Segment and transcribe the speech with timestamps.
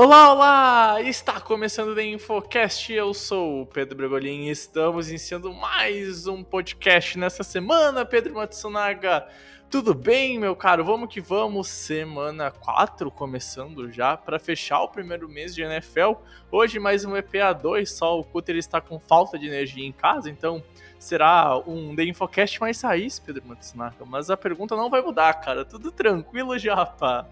[0.00, 1.02] Olá, olá!
[1.02, 6.44] Está começando o The Infocast, eu sou o Pedro Bregolin e estamos iniciando mais um
[6.44, 9.26] podcast nessa semana, Pedro Matsunaga.
[9.68, 10.84] Tudo bem, meu caro?
[10.84, 16.12] Vamos que vamos, semana 4 começando já para fechar o primeiro mês de NFL.
[16.48, 20.30] Hoje mais um EPA 2, só o Cutter está com falta de energia em casa,
[20.30, 20.62] então
[20.96, 24.04] será um The Infocast mais raiz, Pedro Matsunaga.
[24.06, 27.26] Mas a pergunta não vai mudar, cara, tudo tranquilo já, pá.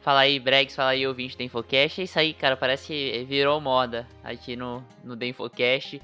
[0.00, 2.00] Fala aí, Bregs, fala aí, ouvinte do Infocast.
[2.00, 6.00] É isso aí, cara, parece que virou moda aqui no, no The Infocast.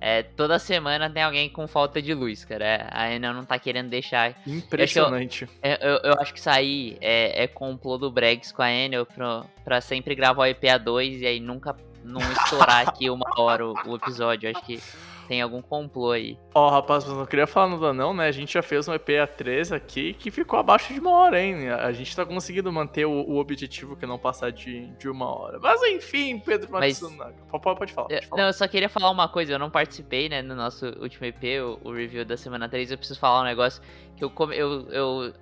[0.00, 2.64] É, toda semana tem alguém com falta de luz, cara.
[2.64, 4.34] É, a Enel não tá querendo deixar.
[4.46, 5.48] Impressionante.
[5.62, 9.06] Eu, eu, eu, acho que isso aí é, é complô do Bregs com a Enel
[9.06, 11.74] pra, pra sempre gravar o EPA 2 e aí nunca
[12.04, 14.48] não estourar aqui uma hora o, o episódio.
[14.48, 14.80] Eu acho que
[15.26, 16.38] tem algum complô aí.
[16.54, 18.26] Ó, oh, rapaz, mas não queria falar nada não, né?
[18.26, 21.68] A gente já fez um EPA 3 aqui que ficou abaixo de uma hora, hein?
[21.68, 25.58] A gente tá conseguindo manter o, o objetivo que não passar de, de uma hora.
[25.60, 27.34] Mas enfim, Pedro Matsunaga.
[27.50, 27.50] Mas...
[27.62, 28.42] Pode, pode, falar, pode falar.
[28.42, 29.52] Não, eu só queria falar uma coisa.
[29.52, 32.92] Eu não participei, né, no nosso último EP, o, o review da semana 3.
[32.92, 33.82] Eu preciso falar um negócio
[34.16, 35.34] que eu, eu, eu,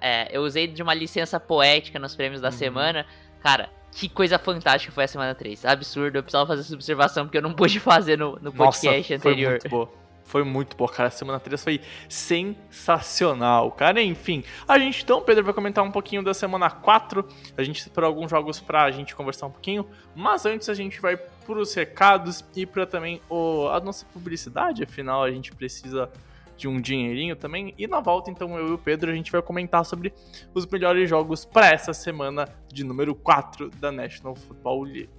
[0.00, 2.52] é, eu usei de uma licença poética nos prêmios da uhum.
[2.52, 3.06] semana.
[3.40, 5.66] Cara, que coisa fantástica foi a semana 3.
[5.66, 9.14] Absurdo, eu precisava fazer essa observação porque eu não pude fazer no, no podcast Nossa,
[9.14, 9.60] anterior.
[9.60, 10.02] Foi muito boa.
[10.24, 11.08] Foi muito boa, cara.
[11.08, 14.02] A semana 3 foi sensacional, cara.
[14.02, 17.28] Enfim, a gente então, Pedro, vai comentar um pouquinho da semana 4.
[17.56, 19.86] A gente separou alguns jogos pra gente conversar um pouquinho.
[20.14, 24.82] Mas antes a gente vai pros recados e pra também o, a nossa publicidade.
[24.82, 26.08] Afinal, a gente precisa
[26.56, 27.74] de um dinheirinho também.
[27.76, 30.12] E na volta, então, eu e o Pedro, a gente vai comentar sobre
[30.54, 35.10] os melhores jogos para essa semana de número 4 da National Football League.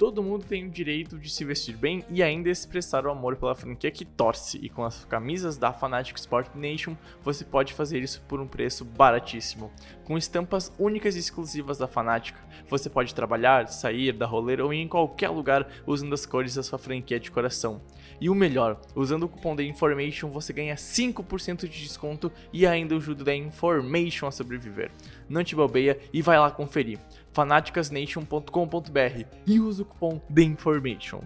[0.00, 3.54] Todo mundo tem o direito de se vestir bem e ainda expressar o amor pela
[3.54, 8.22] franquia que torce, e com as camisas da Fanatic Sport Nation você pode fazer isso
[8.26, 9.70] por um preço baratíssimo.
[10.04, 12.34] Com estampas únicas e exclusivas da Fanatic,
[12.66, 16.62] você pode trabalhar, sair, dar rolê ou ir em qualquer lugar usando as cores da
[16.62, 17.82] sua franquia de coração.
[18.18, 22.96] E o melhor, usando o cupom da Information você ganha 5% de desconto e ainda
[22.96, 24.90] ajuda da Information a sobreviver.
[25.28, 26.98] Não te bobeia e vai lá conferir
[27.32, 31.22] fanaticasnation.com.br e usa o cupom THEINFORMATION.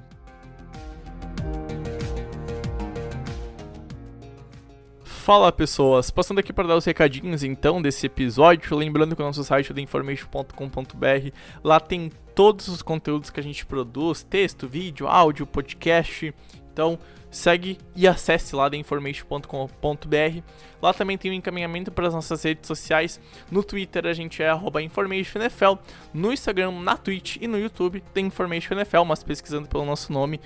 [5.03, 9.43] Fala pessoas, passando aqui para dar os recadinhos então desse episódio, lembrando que o nosso
[9.43, 11.31] site é theinformation.com.br,
[11.63, 16.35] lá tem todos os conteúdos que a gente produz, texto, vídeo, áudio, podcast,
[16.71, 16.99] então
[17.35, 20.43] segue e acesse lá theinformation.com.br
[20.85, 23.19] Lá também tem o um encaminhamento para as nossas redes sociais.
[23.51, 24.53] No Twitter a gente é
[24.83, 25.79] InformationNFL.
[26.13, 30.39] No Instagram, na Twitch e no YouTube tem InformationNFL, mas pesquisando pelo nosso nome,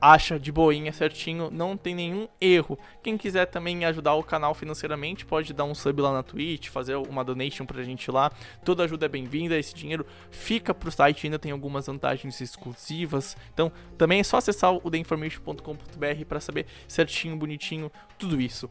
[0.00, 2.78] acha de boinha certinho, não tem nenhum erro.
[3.02, 6.96] Quem quiser também ajudar o canal financeiramente, pode dar um sub lá na Twitch, fazer
[6.96, 8.30] uma donation pra gente lá.
[8.64, 13.36] Toda ajuda é bem-vinda, esse dinheiro fica pro site, ainda tem algumas vantagens exclusivas.
[13.52, 18.70] Então, também é só acessar o theinformation.com.br para saber certinho, bonitinho, tudo isso.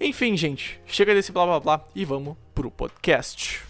[0.00, 3.62] Enfim, gente, chega desse blá blá blá e vamos pro podcast.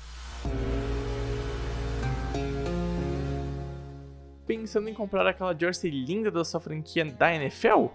[4.46, 7.86] Pensando em comprar aquela jersey linda da sua franquia da NFL?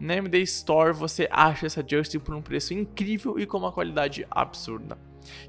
[0.00, 4.26] Na MD Store você acha essa jersey por um preço incrível e com uma qualidade
[4.28, 4.98] absurda.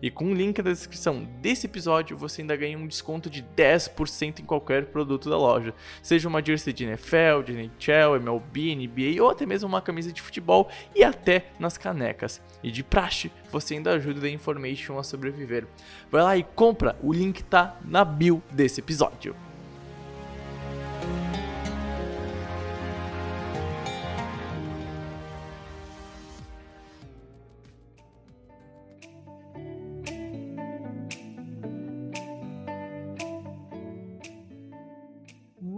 [0.02, 4.42] E com o link na descrição desse episódio, você ainda ganha um desconto de 10%
[4.42, 5.74] em qualquer produto da loja.
[6.04, 10.22] Seja uma jersey de NFL, de NHL, MLB, NBA ou até mesmo uma camisa de
[10.22, 12.40] futebol e até nas canecas.
[12.62, 15.66] E de praxe, você ainda ajuda a Information a sobreviver.
[16.12, 19.36] Vai lá e compra, o link tá na bio desse episódio.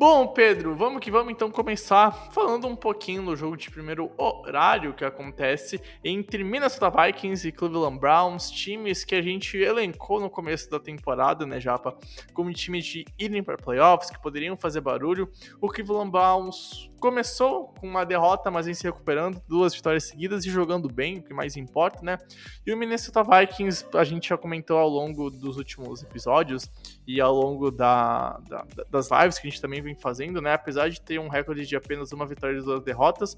[0.05, 4.93] Bom, Pedro, vamos que vamos então começar falando um pouquinho do jogo de primeiro horário
[4.93, 10.69] que acontece entre Minnesota Vikings e Cleveland Browns, times que a gente elencou no começo
[10.69, 11.97] da temporada, né, Japa,
[12.33, 15.31] como times de irem para playoffs, que poderiam fazer barulho.
[15.61, 20.49] O Cleveland Browns começou com uma derrota, mas vem se recuperando, duas vitórias seguidas e
[20.49, 22.17] jogando bem, o que mais importa, né?
[22.65, 26.71] E o Minnesota Vikings, a gente já comentou ao longo dos últimos episódios
[27.05, 30.53] e ao longo da, da, das lives que a gente também vem fazendo, né?
[30.53, 33.37] Apesar de ter um recorde de apenas uma vitória e duas derrotas,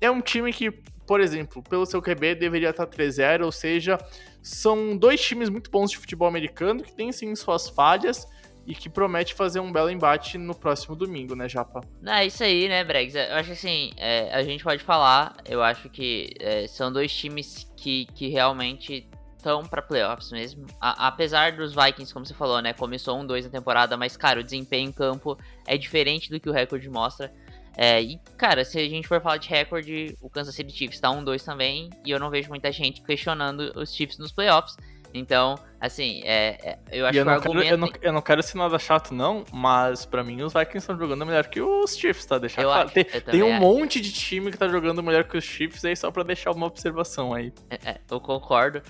[0.00, 0.70] é um time que,
[1.06, 3.98] por exemplo, pelo seu QB deveria estar 3-0, ou seja,
[4.42, 8.26] são dois times muito bons de futebol americano que têm sim suas falhas
[8.66, 11.80] e que promete fazer um belo embate no próximo domingo, né, Japa?
[12.00, 13.14] Não, é isso aí, né, Bregs?
[13.14, 17.12] Eu acho que assim, é, a gente pode falar, eu acho que é, são dois
[17.12, 19.08] times que, que realmente
[19.42, 20.66] estão para playoffs mesmo.
[20.80, 24.40] A, apesar dos Vikings, como você falou, né, começou um 2 na temporada, mas, cara,
[24.40, 25.36] o desempenho em campo
[25.66, 27.32] é diferente do que o recorde mostra.
[27.76, 31.08] É, e, cara, se a gente for falar de recorde, o Kansas City Chiefs tá
[31.08, 34.76] 1-2 também, e eu não vejo muita gente questionando os Chiefs nos playoffs.
[35.14, 37.62] Então, assim, é, é eu acho eu que o argumento...
[37.62, 40.78] Quero, eu, não, eu não quero ser nada chato, não, mas para mim os Vikings
[40.78, 42.38] estão jogando melhor que os Chiefs, tá?
[42.38, 42.86] Deixar eu claro.
[42.86, 43.60] Acho, tem, tem um acho.
[43.60, 46.66] monte de time que tá jogando melhor que os Chiefs aí, só pra deixar uma
[46.66, 47.52] observação aí.
[47.68, 48.82] É, é, eu concordo.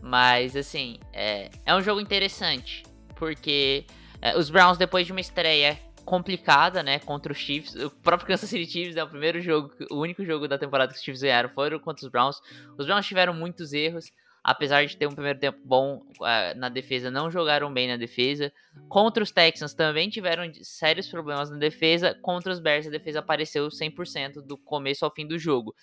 [0.00, 2.82] Mas, assim, é, é um jogo interessante.
[3.16, 3.84] Porque
[4.20, 8.48] é, os Browns, depois de uma estreia complicada, né, contra os Chiefs, o próprio Kansas
[8.48, 11.50] City Chiefs é o primeiro jogo, o único jogo da temporada que os Chiefs ganharam
[11.50, 12.40] foram contra os Browns.
[12.78, 14.10] Os Browns tiveram muitos erros
[14.42, 18.52] apesar de ter um primeiro tempo bom uh, na defesa, não jogaram bem na defesa.
[18.88, 22.16] Contra os Texans também tiveram sérios problemas na defesa.
[22.22, 25.74] Contra os Bears, a defesa apareceu 100% do começo ao fim do jogo.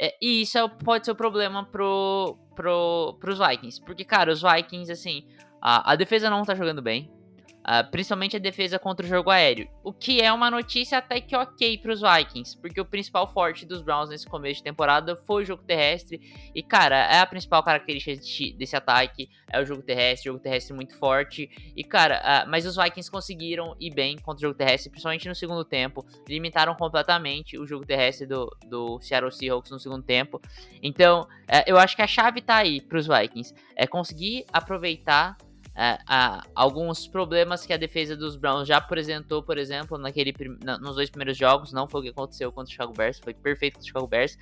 [0.00, 3.80] É, e isso é, pode ser o um problema pro, pro, pros Vikings.
[3.84, 5.26] Porque, cara, os Vikings, assim,
[5.60, 7.10] a, a defesa não tá jogando bem.
[7.64, 9.70] Uh, principalmente a defesa contra o jogo aéreo.
[9.82, 13.64] O que é uma notícia até que ok para os Vikings, porque o principal forte
[13.64, 16.20] dos Browns nesse começo de temporada foi o jogo terrestre.
[16.54, 18.14] E, cara, é a principal característica
[18.58, 21.48] desse ataque: é o jogo terrestre, jogo terrestre muito forte.
[21.74, 25.34] E, cara, uh, mas os Vikings conseguiram ir bem contra o jogo terrestre, principalmente no
[25.34, 26.04] segundo tempo.
[26.28, 30.38] Limitaram completamente o jogo terrestre do, do Seattle Seahawks no segundo tempo.
[30.82, 35.38] Então, uh, eu acho que a chave tá aí para os Vikings: é conseguir aproveitar
[35.76, 35.98] é,
[36.54, 40.32] alguns problemas que a defesa dos Browns já apresentou, por exemplo, naquele,
[40.62, 41.72] na, nos dois primeiros jogos.
[41.72, 44.38] Não foi o que aconteceu contra o Chicago Bears, foi perfeito contra o Chicago Bears.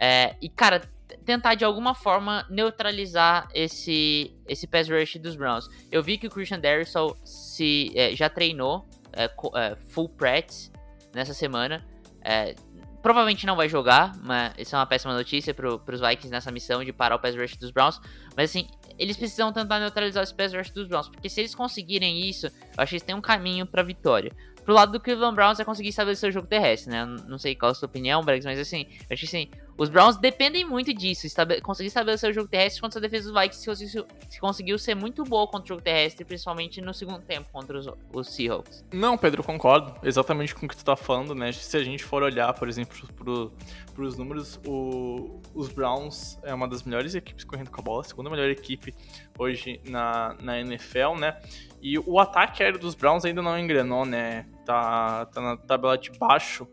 [0.00, 0.80] É, e, cara,
[1.24, 5.68] tentar de alguma forma neutralizar esse, esse pass rush dos Browns.
[5.90, 10.70] Eu vi que o Christian Darrison se, é, já treinou é, é, full practice
[11.14, 11.84] nessa semana.
[12.22, 12.54] É,
[13.02, 16.84] provavelmente não vai jogar, mas isso é uma péssima notícia para os Vikings nessa missão
[16.84, 18.00] de parar o pass rush dos Browns.
[18.36, 18.68] Mas assim,
[18.98, 22.52] eles precisam tentar neutralizar esse pass rush dos Browns, porque se eles conseguirem isso, eu
[22.76, 24.32] acho que eles têm um caminho para vitória.
[24.64, 27.06] Pro lado do Cleveland Browns é conseguir estabelecer o jogo terrestre, né?
[27.26, 30.16] Não sei qual a sua opinião, Bregs, mas assim, eu acho que assim, os Browns
[30.16, 33.66] dependem muito disso, estabe conseguir estabelecer o jogo terrestre contra a defesa dos Vikings, se
[33.68, 37.78] conseguiu, se conseguiu ser muito boa contra o jogo terrestre, principalmente no segundo tempo contra
[37.78, 38.84] os, os, Seahawks.
[38.92, 41.52] Não, Pedro, concordo exatamente com o que tu tá falando, né?
[41.52, 43.52] Se a gente for olhar, por exemplo, pro,
[43.94, 48.04] pros números, o, os Browns é uma das melhores equipes correndo com a bola, a
[48.04, 48.92] segunda melhor equipe
[49.38, 51.38] hoje na, na NFL, né?
[51.80, 54.44] E o ataque aéreo dos Browns ainda não engrenou, né?
[54.66, 56.66] Tá, tá na tabela de baixo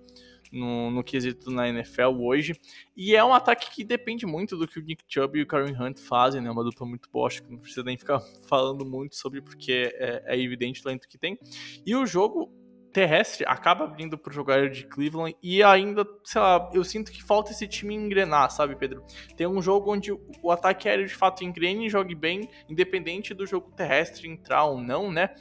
[0.55, 2.53] no, no quesito na NFL hoje.
[2.95, 5.75] E é um ataque que depende muito do que o Nick Chubb e o Karen
[5.77, 6.50] Hunt fazem, né?
[6.50, 10.39] Uma dupla muito acho que não precisa nem ficar falando muito sobre, porque é, é
[10.39, 11.38] evidente o talento que tem.
[11.85, 12.51] E o jogo
[12.95, 17.51] terrestre acaba vindo pro jogador de Cleveland e ainda, sei lá, eu sinto que falta
[17.51, 19.03] esse time engrenar, sabe, Pedro?
[19.35, 23.45] Tem um jogo onde o ataque aéreo de fato engrene e jogue bem, independente do
[23.45, 25.35] jogo terrestre entrar ou não, né?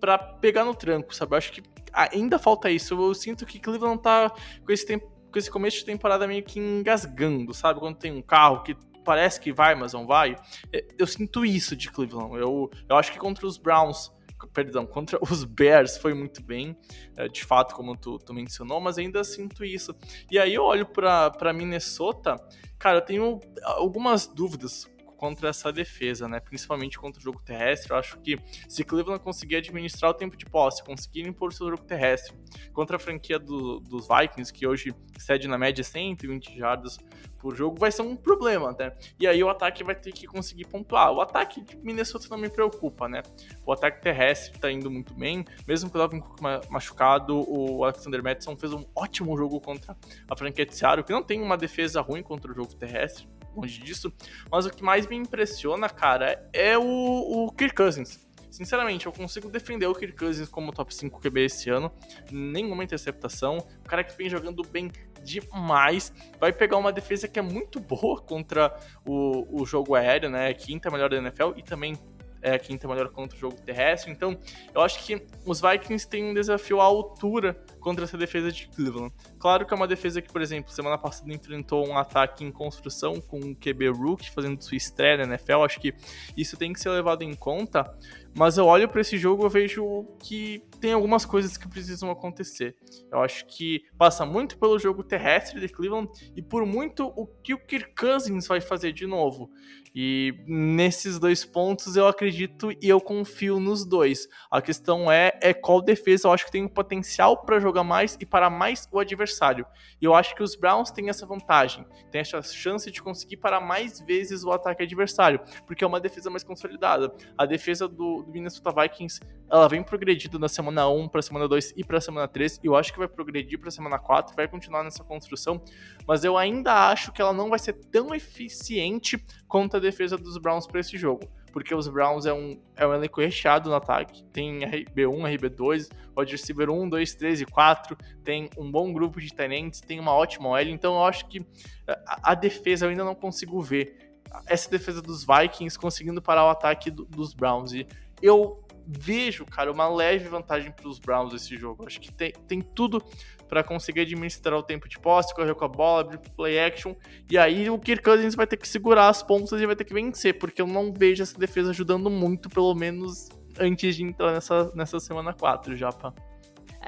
[0.00, 1.34] Pra pegar no tranco, sabe?
[1.34, 1.62] Eu acho que
[1.92, 2.94] ainda falta isso.
[2.94, 4.30] Eu sinto que Cleveland tá
[4.64, 7.80] com esse tempo, com esse começo de temporada meio que engasgando, sabe?
[7.80, 10.36] Quando tem um carro que parece que vai, mas não vai.
[10.72, 12.36] É, eu sinto isso de Cleveland.
[12.36, 14.12] Eu, eu acho que contra os Browns,
[14.52, 16.76] perdão, contra os Bears foi muito bem,
[17.16, 19.94] é, de fato, como tu, tu mencionou, mas ainda sinto isso.
[20.30, 22.36] E aí eu olho para Minnesota,
[22.78, 24.86] cara, eu tenho algumas dúvidas
[25.18, 26.38] contra essa defesa, né?
[26.38, 27.90] Principalmente contra o jogo terrestre.
[27.90, 31.82] Eu acho que se Cleveland conseguir administrar o tempo de posse, conseguir impor seu jogo
[31.82, 32.34] terrestre
[32.72, 36.98] contra a franquia do, dos Vikings, que hoje cede na média 120 jardas
[37.38, 38.92] por jogo, vai ser um problema, né?
[39.18, 41.12] E aí o ataque vai ter que conseguir pontuar.
[41.12, 43.22] O ataque de Minnesota não me preocupa, né?
[43.66, 48.22] O ataque terrestre tá indo muito bem, mesmo com o Dalvin Cook machucado, o Alexander
[48.22, 49.96] Madison fez um ótimo jogo contra
[50.28, 53.28] a franquia de Seattle, que não tem uma defesa ruim contra o jogo terrestre
[53.60, 54.12] longe disso.
[54.50, 58.26] Mas o que mais me impressiona, cara, é o, o Kirk Cousins.
[58.50, 61.92] sinceramente, eu consigo defender o Kirk Cousins como top 5 QB esse ano.
[62.30, 63.58] Nenhuma interceptação.
[63.84, 64.90] O cara que vem jogando bem
[65.22, 66.12] demais.
[66.38, 68.74] Vai pegar uma defesa que é muito boa contra
[69.04, 70.52] o, o jogo aéreo, né?
[70.54, 71.98] Quinta melhor da NFL e também
[72.40, 74.10] é a quinta melhor contra o jogo terrestre.
[74.10, 74.38] Então,
[74.74, 79.14] eu acho que os Vikings têm um desafio à altura contra essa defesa de Cleveland.
[79.38, 83.18] Claro que é uma defesa que, por exemplo, semana passada enfrentou um ataque em construção
[83.18, 85.62] com o QB Rook fazendo sua estreia na NFL.
[85.62, 85.94] Acho que
[86.36, 87.90] isso tem que ser levado em conta.
[88.36, 92.76] Mas eu olho para esse jogo e vejo que tem algumas coisas que precisam acontecer.
[93.10, 97.54] Eu acho que passa muito pelo jogo terrestre de Cleveland e por muito o que
[97.54, 99.50] o Kirk Cousins vai fazer de novo.
[99.94, 104.28] E nesses dois pontos eu acredito e eu confio nos dois.
[104.50, 108.16] A questão é, é qual defesa eu acho que tem o potencial para jogar mais
[108.20, 109.66] e para mais o adversário.
[110.00, 113.60] E eu acho que os Browns têm essa vantagem, tem essa chance de conseguir parar
[113.60, 117.12] mais vezes o ataque adversário, porque é uma defesa mais consolidada.
[117.36, 119.20] A defesa do, do Minnesota Vikings
[119.50, 122.76] ela vem progredindo na semana 1 para semana 2 e para semana 3, e eu
[122.76, 125.62] acho que vai progredir para semana 4, vai continuar nessa construção,
[126.06, 130.36] mas eu ainda acho que ela não vai ser tão eficiente quanto a defesa dos
[130.36, 131.28] Browns para esse jogo.
[131.50, 134.24] Porque os Browns é um, é um elenco recheado no ataque.
[134.32, 137.96] Tem RB1, RB2, wide receiver 1, 2, 3 e 4.
[138.24, 140.60] Tem um bom grupo de tenentes, tem uma ótima OL.
[140.60, 141.44] Então eu acho que
[141.86, 144.08] a, a defesa eu ainda não consigo ver
[144.46, 147.72] essa defesa dos Vikings conseguindo parar o ataque do, dos Browns.
[147.72, 147.86] E
[148.20, 151.86] eu vejo, cara, uma leve vantagem para os Browns esse jogo.
[151.86, 153.04] Acho que tem, tem tudo
[153.46, 156.94] para conseguir administrar o tempo de posse, correr com a bola, abrir play action.
[157.30, 159.92] E aí o Kirk Cousins vai ter que segurar as pontas e vai ter que
[159.92, 163.28] vencer, porque eu não vejo essa defesa ajudando muito, pelo menos
[163.58, 166.14] antes de entrar nessa, nessa semana 4, Japa.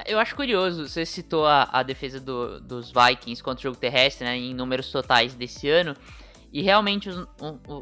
[0.07, 4.25] Eu acho curioso, você citou a, a defesa do, dos Vikings contra o jogo terrestre,
[4.25, 5.95] né, em números totais desse ano.
[6.51, 7.25] E realmente os,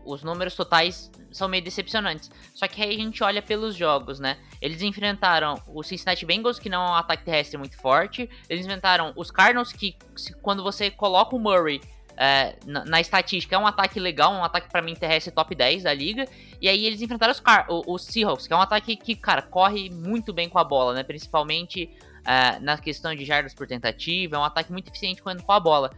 [0.06, 2.30] os números totais são meio decepcionantes.
[2.54, 4.38] Só que aí a gente olha pelos jogos, né?
[4.62, 8.30] Eles enfrentaram o Cincinnati Bengals, que não é um ataque terrestre muito forte.
[8.48, 9.96] Eles enfrentaram os Cardinals, que
[10.42, 11.82] quando você coloca o Murray
[12.16, 15.84] é, na, na, estatística, é um ataque legal, um ataque para mim terrestre top 10
[15.84, 16.28] da liga.
[16.62, 19.90] E aí eles enfrentaram os, Car os Seahawks, que é um ataque que, cara, corre
[19.90, 21.02] muito bem com a bola, né?
[21.02, 21.90] Principalmente
[22.26, 24.36] é, na questão de jardas por tentativa.
[24.36, 25.92] É um ataque muito eficiente quando com a bola.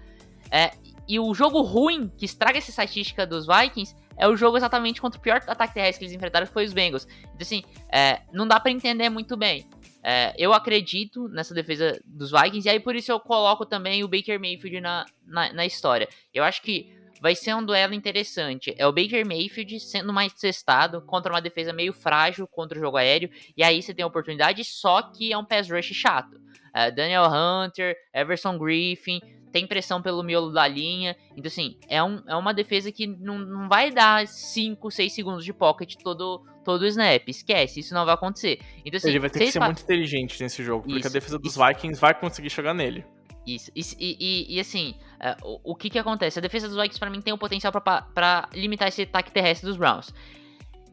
[0.49, 0.71] É,
[1.11, 5.19] e o jogo ruim, que estraga essa estatística dos Vikings, é o jogo exatamente contra
[5.19, 7.05] o pior ataque terrestre que eles enfrentaram, que foi os Bengals.
[7.21, 9.67] Então, assim, é, não dá para entender muito bem.
[10.01, 14.07] É, eu acredito nessa defesa dos Vikings, e aí por isso eu coloco também o
[14.07, 16.07] Baker Mayfield na, na, na história.
[16.33, 18.73] Eu acho que vai ser um duelo interessante.
[18.77, 22.95] É o Baker Mayfield sendo mais testado contra uma defesa meio frágil contra o jogo
[22.95, 26.39] aéreo, e aí você tem a oportunidade, só que é um pass rush chato.
[26.73, 29.19] É, Daniel Hunter, Everson Griffin,
[29.51, 31.15] tem pressão pelo miolo da linha.
[31.31, 35.45] Então, assim, é, um, é uma defesa que não, não vai dar 5, 6 segundos
[35.45, 37.27] de pocket todo, todo o snap.
[37.27, 38.59] Esquece, isso não vai acontecer.
[38.85, 41.37] Então, assim, Ele vai ter que ser muito inteligente nesse jogo, porque isso, a defesa
[41.37, 41.65] dos isso.
[41.65, 43.05] Vikings vai conseguir chegar nele.
[43.45, 46.37] Isso, isso e, e, e, assim, é, o, o, que que acontece?
[46.37, 49.77] A defesa dos Vikings, para mim, tem o potencial para limitar esse ataque terrestre dos
[49.77, 50.13] Browns.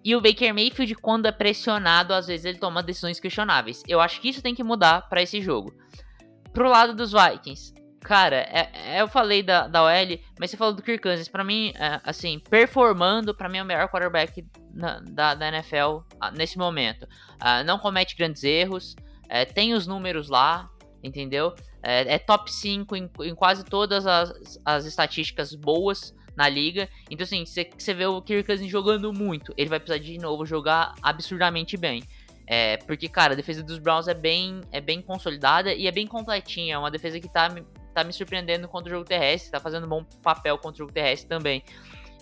[0.04, 3.82] E o Baker Mayfield, quando é pressionado, às vezes ele toma decisões questionáveis.
[3.86, 5.74] Eu acho que isso tem que mudar para esse jogo.
[6.52, 7.74] Pro lado dos Vikings,
[8.08, 11.28] Cara, é, é, eu falei da, da OL, mas você falou do Kirk Cousins.
[11.28, 15.98] Pra mim, é, assim, performando, pra mim é o melhor quarterback na, da, da NFL
[16.34, 17.02] nesse momento.
[17.02, 18.96] Uh, não comete grandes erros,
[19.28, 20.70] é, tem os números lá,
[21.04, 21.54] entendeu?
[21.82, 26.88] É, é top 5 em, em, quase todas as, as estatísticas boas na liga.
[27.10, 30.94] Então, assim, você vê o Kirk Cousins jogando muito, ele vai precisar de novo jogar
[31.02, 32.02] absurdamente bem.
[32.46, 36.06] É, porque, cara, a defesa dos Browns é bem, é bem consolidada e é bem
[36.06, 36.76] completinha.
[36.76, 37.50] É uma defesa que tá
[37.98, 40.92] tá me surpreendendo contra o jogo terrestre, tá fazendo um bom papel contra o jogo
[40.92, 41.62] terrestre também.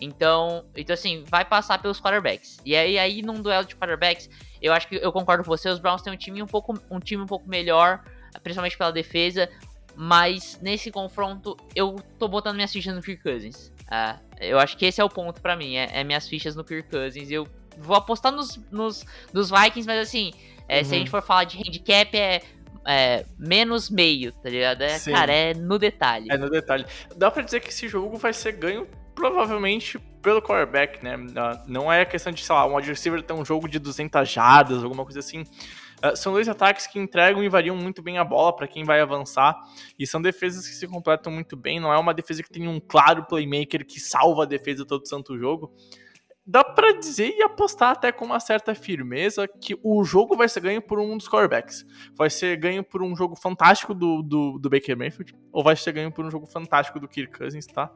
[0.01, 2.59] Então, então assim, vai passar pelos quarterbacks.
[2.65, 4.29] E aí, aí num duelo de quarterbacks,
[4.61, 6.99] eu acho que eu concordo com você, os Browns têm um time um pouco, um
[6.99, 8.03] time um pouco melhor,
[8.43, 9.49] principalmente pela defesa,
[9.95, 13.73] mas nesse confronto eu tô botando minhas fichas no Kirk Cousins.
[13.87, 16.65] Uh, eu acho que esse é o ponto para mim, é, é, minhas fichas no
[16.65, 17.31] Kirk Cousins.
[17.31, 20.33] Eu vou apostar nos, nos, nos Vikings, mas assim,
[20.69, 20.85] é, uhum.
[20.85, 21.11] se a gente uhum.
[21.11, 22.43] for falar de handicap, é
[22.87, 24.83] é, menos meio, tá ligado?
[24.83, 26.29] É, cara, é no detalhe.
[26.31, 26.87] É no detalhe.
[27.17, 31.17] Dá pra dizer que esse jogo vai ser ganho provavelmente pelo quarterback, né?
[31.37, 34.29] Ah, não é questão de, sei lá, um wide receiver ter um jogo de 200
[34.29, 35.43] jadas, alguma coisa assim.
[36.05, 39.01] Uh, são dois ataques que entregam e variam muito bem a bola para quem vai
[39.01, 39.57] avançar.
[39.99, 41.81] E são defesas que se completam muito bem.
[41.81, 45.39] Não é uma defesa que tem um claro playmaker que salva a defesa todo santo
[45.39, 45.75] jogo
[46.47, 50.61] dá pra dizer e apostar até com uma certa firmeza que o jogo vai ser
[50.61, 51.85] ganho por um dos quarterbacks.
[52.15, 55.93] Vai ser ganho por um jogo fantástico do, do, do Baker Mayfield, ou vai ser
[55.93, 57.91] ganho por um jogo fantástico do Kirk Cousins, tá?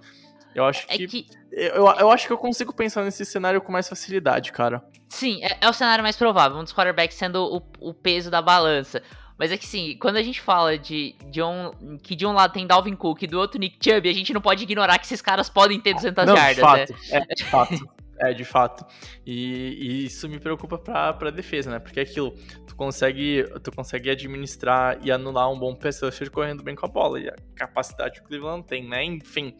[0.52, 3.70] Eu acho É que, que, Eu, eu acho que eu consigo pensar nesse cenário com
[3.70, 4.82] mais facilidade, cara.
[5.08, 7.44] sim, é, é o cenário mais provável, um dos quarterbacks sendo
[7.80, 9.00] o, o peso da balança.
[9.38, 11.96] Mas é que sim, quando a gente fala de, de um.
[12.02, 14.40] que de um lado tem Dalvin Cook e do outro Nick Chubb, a gente não
[14.40, 16.66] pode ignorar que esses caras podem ter 200 Não, jardas, de né?
[16.66, 17.88] fato, é, de fato.
[18.20, 18.84] É, de fato.
[19.24, 21.78] E, e isso me preocupa pra, pra defesa, né?
[21.78, 22.32] Porque é aquilo,
[22.66, 26.88] tu consegue, tu consegue administrar e anular um bom pass rusher correndo bem com a
[26.88, 27.18] bola.
[27.18, 29.02] E a capacidade que o Cleveland tem, né?
[29.02, 29.56] Enfim.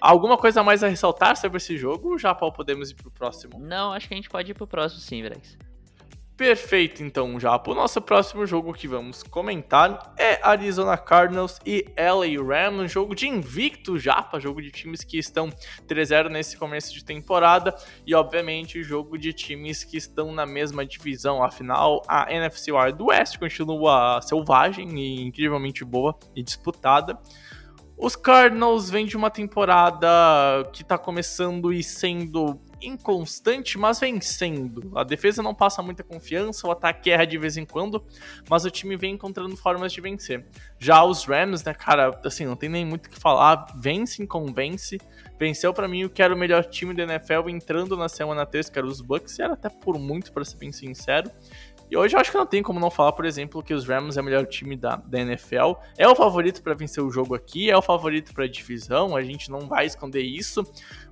[0.00, 2.18] Alguma coisa a mais a ressaltar sobre esse jogo?
[2.18, 3.58] Já, podemos ir pro próximo?
[3.58, 5.58] Não, acho que a gente pode ir pro próximo sim, Brex.
[6.38, 7.60] Perfeito, então, já.
[7.66, 13.26] O nosso próximo jogo que vamos comentar é Arizona Cardinals e LA Rams, jogo de
[13.26, 15.50] invicto Japa, jogo de times que estão
[15.88, 17.74] 3-0 nesse começo de temporada
[18.06, 21.42] e, obviamente, jogo de times que estão na mesma divisão.
[21.42, 27.18] Afinal, a NFC Wild West continua selvagem e incrivelmente boa e disputada.
[27.96, 30.06] Os Cardinals vêm de uma temporada
[30.72, 34.92] que tá começando e sendo inconstante, mas vencendo.
[34.96, 38.04] A defesa não passa muita confiança, o ataque erra de vez em quando,
[38.48, 40.46] mas o time vem encontrando formas de vencer.
[40.78, 44.98] Já os Rams, né, cara, assim, não tem nem muito o que falar, vence convence.
[45.38, 48.68] Venceu para mim o que era o melhor time da NFL entrando na semana 3,
[48.68, 51.30] que era os Bucks, e era até por muito, para ser bem sincero.
[51.90, 54.18] E hoje eu acho que não tem como não falar, por exemplo, que os Rams
[54.18, 55.72] é o melhor time da, da NFL.
[55.96, 59.50] É o favorito para vencer o jogo aqui, é o favorito para divisão, a gente
[59.50, 60.62] não vai esconder isso.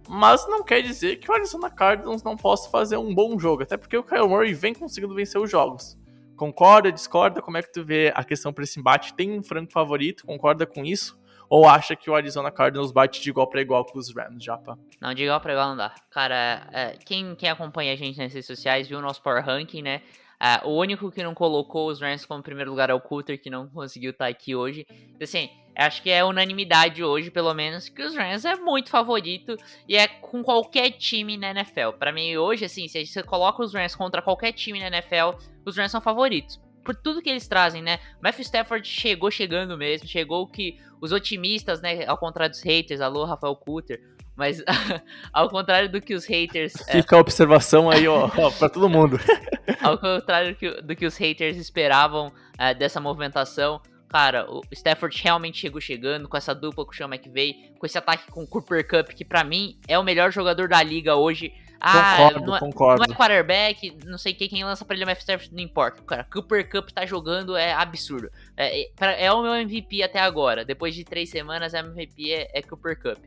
[0.09, 3.77] Mas não quer dizer que o Arizona Cardinals não possa fazer um bom jogo, até
[3.77, 5.99] porque o Kyle Murray vem conseguindo vencer os jogos.
[6.37, 7.41] Concorda, discorda?
[7.41, 9.15] Como é que tu vê a questão para esse embate?
[9.15, 10.27] Tem um franco favorito?
[10.27, 11.19] Concorda com isso?
[11.49, 14.79] Ou acha que o Arizona Cardinals bate de igual para igual com os Rams, Japa?
[15.01, 15.95] Não, de igual pra igual não dá.
[16.11, 19.83] Cara, é, quem, quem acompanha a gente nas redes sociais viu o nosso Power Ranking,
[19.83, 20.03] né?
[20.41, 23.49] É, o único que não colocou os Rams como primeiro lugar é o Coulter, que
[23.49, 24.87] não conseguiu estar aqui hoje.
[24.91, 29.57] Então, assim, acho que é unanimidade hoje, pelo menos, que os Rams é muito favorito
[29.89, 31.93] e é com qualquer time na NFL.
[31.99, 35.77] Pra mim, hoje, assim, se você coloca os Rams contra qualquer time na NFL, os
[35.77, 36.61] Rams são favoritos.
[36.85, 37.99] Por tudo que eles trazem, né?
[38.23, 42.05] Matthew Stafford chegou chegando mesmo, chegou que os otimistas, né?
[42.07, 44.01] Ao contrário dos haters, alô, Rafael Coulter.
[44.37, 44.63] Mas
[45.33, 46.75] ao contrário do que os haters.
[46.89, 49.19] é, Fica a observação aí, ó, ó para todo mundo.
[49.83, 55.21] ao contrário do que, do que os haters esperavam é, dessa movimentação, cara, o Stafford
[55.23, 58.47] realmente chegou chegando com essa dupla com o Sean McVay, com esse ataque com o
[58.47, 61.53] Cooper Cup, que pra mim é o melhor jogador da liga hoje.
[61.79, 63.05] Ah, concordo, não, é, concordo.
[63.07, 66.03] não é quarterback, não sei quem, quem lança pra ele é Matthew Stafford, não importa.
[66.03, 68.31] Cara, Cooper Cup tá jogando é absurdo.
[68.57, 70.65] É, é, pra- é o meu MVP até agora.
[70.65, 73.19] Depois de três semanas, a MVP é, é Cooper Cup.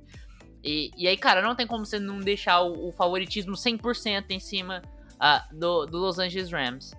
[0.64, 4.40] E, e aí, cara, não tem como você não deixar o, o favoritismo 100% em
[4.40, 4.82] cima
[5.20, 6.94] ah, do, do Los Angeles Rams.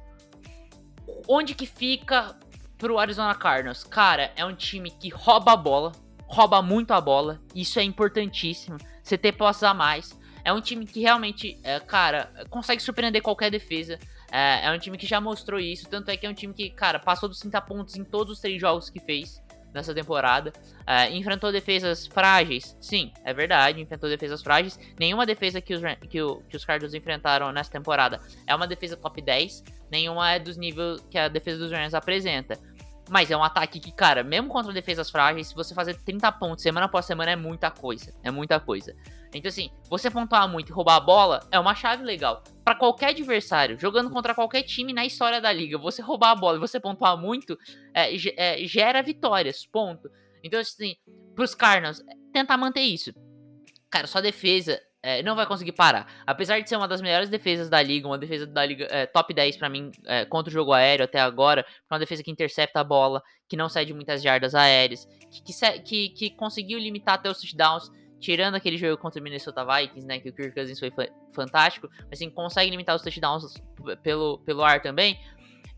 [1.28, 2.36] Onde que fica
[2.78, 3.84] pro Arizona Cardinals?
[3.84, 5.92] Cara, é um time que rouba a bola,
[6.26, 8.78] rouba muito a bola, isso é importantíssimo.
[9.02, 10.18] Você ter posses a mais.
[10.42, 13.98] É um time que realmente, é, cara, consegue surpreender qualquer defesa.
[14.32, 15.88] É, é um time que já mostrou isso.
[15.88, 18.40] Tanto é que é um time que, cara, passou dos 30 pontos em todos os
[18.40, 19.42] três jogos que fez
[19.72, 20.52] nessa temporada.
[20.86, 22.76] É, enfrentou defesas frágeis.
[22.80, 24.78] Sim, é verdade, enfrentou defesas frágeis.
[24.98, 28.96] Nenhuma defesa que os, que, o- que os Cardinals enfrentaram nessa temporada é uma defesa
[28.96, 29.62] top 10.
[29.90, 32.58] Nenhuma é dos níveis que a defesa dos Rams apresenta.
[33.08, 36.62] Mas é um ataque que, cara, mesmo contra defesas frágeis, se você fazer 30 pontos
[36.62, 38.14] semana após semana é muita coisa.
[38.22, 38.94] É muita coisa.
[39.34, 42.42] Então, assim, você pontuar muito e roubar a bola é uma chave legal.
[42.64, 46.56] Pra qualquer adversário, jogando contra qualquer time na história da liga, você roubar a bola
[46.56, 47.56] e você pontuar muito,
[47.94, 50.10] é, é, gera vitórias, ponto.
[50.42, 50.96] Então, assim,
[51.34, 53.12] pros Cardinals, é, tentar manter isso.
[53.88, 56.06] Cara, sua defesa é, não vai conseguir parar.
[56.26, 59.32] Apesar de ser uma das melhores defesas da liga, uma defesa da liga é, top
[59.32, 62.84] 10 pra mim é, contra o jogo aéreo até agora, uma defesa que intercepta a
[62.84, 67.38] bola, que não cede muitas jardas aéreas, que, que, que, que conseguiu limitar até os
[67.38, 67.90] touchdowns,
[68.20, 71.88] tirando aquele jogo contra o Minnesota Vikings, né, que o Kirk Cousins foi fa- fantástico,
[72.08, 73.54] mas assim, consegue limitar os touchdowns
[74.02, 75.18] pelo, pelo ar também.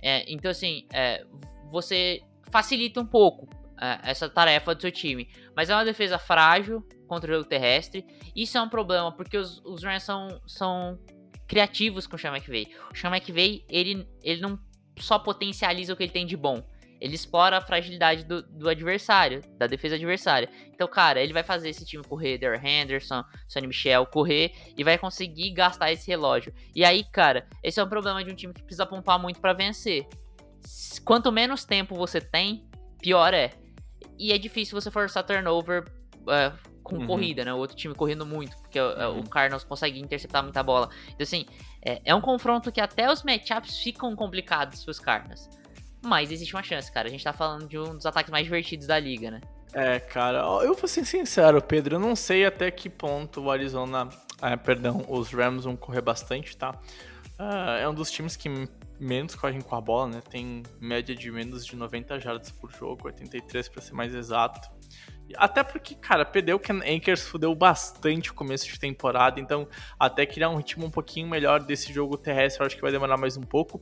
[0.02, 1.24] É, então, assim, é,
[1.70, 3.48] você facilita um pouco
[3.80, 5.30] é, essa tarefa do seu time.
[5.56, 8.04] Mas é uma defesa frágil contra o jogo terrestre.
[8.34, 10.98] Isso é um problema, porque os, os Rams são, são
[11.46, 12.66] criativos com o Sean McVay.
[12.90, 14.58] O Sean McVay, ele, ele não
[14.98, 16.66] só potencializa o que ele tem de bom.
[17.02, 20.48] Ele explora a fragilidade do, do adversário, da defesa adversária.
[20.72, 24.96] Então, cara, ele vai fazer esse time correr, Der Henderson, Sonny Michel, correr e vai
[24.96, 26.54] conseguir gastar esse relógio.
[26.74, 29.52] E aí, cara, esse é um problema de um time que precisa pontuar muito pra
[29.52, 30.06] vencer.
[31.04, 32.64] Quanto menos tempo você tem,
[33.00, 33.50] pior é.
[34.16, 35.84] E é difícil você forçar turnover
[36.28, 36.52] é,
[36.84, 37.06] com Uhum.
[37.08, 37.52] corrida, né?
[37.52, 39.20] O outro time correndo muito, porque o- Uhum.
[39.20, 40.88] o Cardinals consegue interceptar muita bola.
[41.08, 41.46] Então, assim,
[41.84, 45.48] é, é um confronto que até os matchups ficam complicados pros Cardinals.
[46.02, 47.08] Mas existe uma chance, cara.
[47.08, 49.40] A gente tá falando de um dos ataques mais divertidos da liga, né?
[49.72, 54.08] É, cara, eu vou ser sincero, Pedro, eu não sei até que ponto o Arizona,
[54.40, 56.78] ah, perdão, os Rams vão correr bastante, tá?
[57.38, 58.50] Ah, é um dos times que
[59.00, 60.22] menos correm com a bola, né?
[60.28, 64.68] Tem média de menos de 90 jardas por jogo, 83 pra ser mais exato.
[65.36, 69.66] Até porque, cara, perdeu Ken Akers, fudeu bastante o começo de temporada, então
[69.98, 73.16] até criar um ritmo um pouquinho melhor desse jogo terrestre, eu acho que vai demorar
[73.16, 73.80] mais um pouco.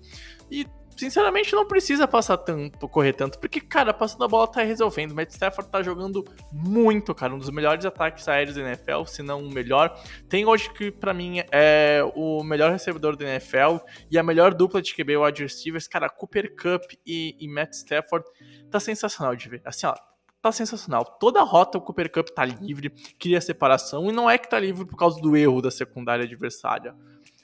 [0.49, 0.65] E
[1.01, 5.15] sinceramente não precisa passar tanto, correr tanto, porque, cara, passando a bola tá resolvendo.
[5.15, 9.43] Matt Stafford tá jogando muito, cara, um dos melhores ataques aéreos da NFL, se não
[9.43, 9.99] o melhor.
[10.29, 13.79] Tem hoje que, pra mim, é o melhor recebedor da NFL
[14.11, 18.27] e a melhor dupla de QB wide receivers, cara, Cooper Cup e, e Matt Stafford,
[18.71, 19.63] tá sensacional de ver.
[19.65, 19.95] Assim, ó,
[20.43, 21.03] tá sensacional.
[21.19, 24.61] Toda a rota o Cooper Cup tá livre, cria separação, e não é que tá
[24.61, 26.95] livre por causa do erro da secundária adversária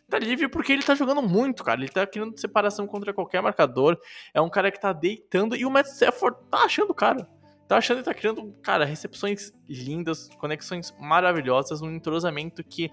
[0.08, 1.80] tá livre porque ele tá jogando muito, cara.
[1.80, 3.98] Ele tá criando separação contra qualquer marcador.
[4.32, 5.56] É um cara que tá deitando.
[5.56, 7.28] E o Matt Stafford tá achando o cara.
[7.68, 12.92] Tá achando e tá criando, cara, recepções lindas, conexões maravilhosas, um entrosamento que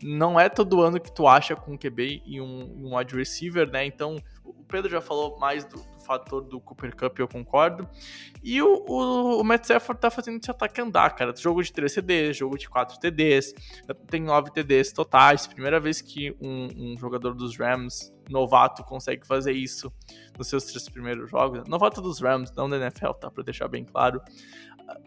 [0.00, 3.68] não é todo ano que tu acha com um QB e um, um wide receiver,
[3.68, 3.84] né?
[3.84, 7.88] Então, o Pedro já falou mais do, do fator do Cooper Cup, eu concordo.
[8.42, 11.34] E o, o, o Matt Stafford tá fazendo esse ataque andar, cara.
[11.34, 13.54] Jogo de 3 TDs, jogo de 4 TDs,
[14.08, 15.46] tem 9 TDs totais.
[15.46, 19.92] Primeira vez que um, um jogador dos Rams, novato, consegue fazer isso
[20.36, 21.66] nos seus três primeiros jogos.
[21.68, 23.30] Novato dos Rams, não da NFL, tá?
[23.30, 24.20] Pra deixar bem claro.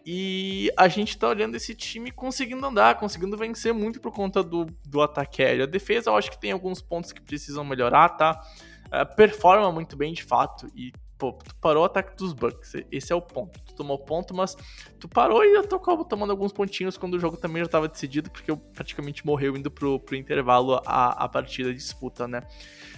[0.04, 4.66] E a gente tá olhando esse time conseguindo andar, conseguindo vencer muito por conta do,
[4.86, 5.64] do ataque aéreo.
[5.64, 8.40] A defesa, eu acho que tem alguns pontos que precisam melhorar, tá?
[8.86, 10.68] Uh, performa muito bem de fato.
[10.74, 12.74] E, pô, tu parou o ataque dos Bucks.
[12.90, 13.60] Esse é o ponto.
[13.64, 14.56] Tu tomou ponto, mas
[14.98, 18.30] tu parou e eu tô tomando alguns pontinhos quando o jogo também já tava decidido,
[18.30, 22.42] porque eu praticamente morreu indo pro, pro intervalo a, a partida de disputa, né?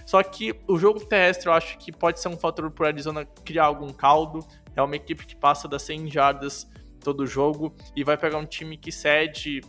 [0.05, 3.65] Só que o jogo terrestre eu acho que pode ser um fator pro Arizona criar
[3.65, 4.45] algum caldo.
[4.75, 6.67] É uma equipe que passa das 100 jardas
[6.99, 9.61] todo jogo e vai pegar um time que cede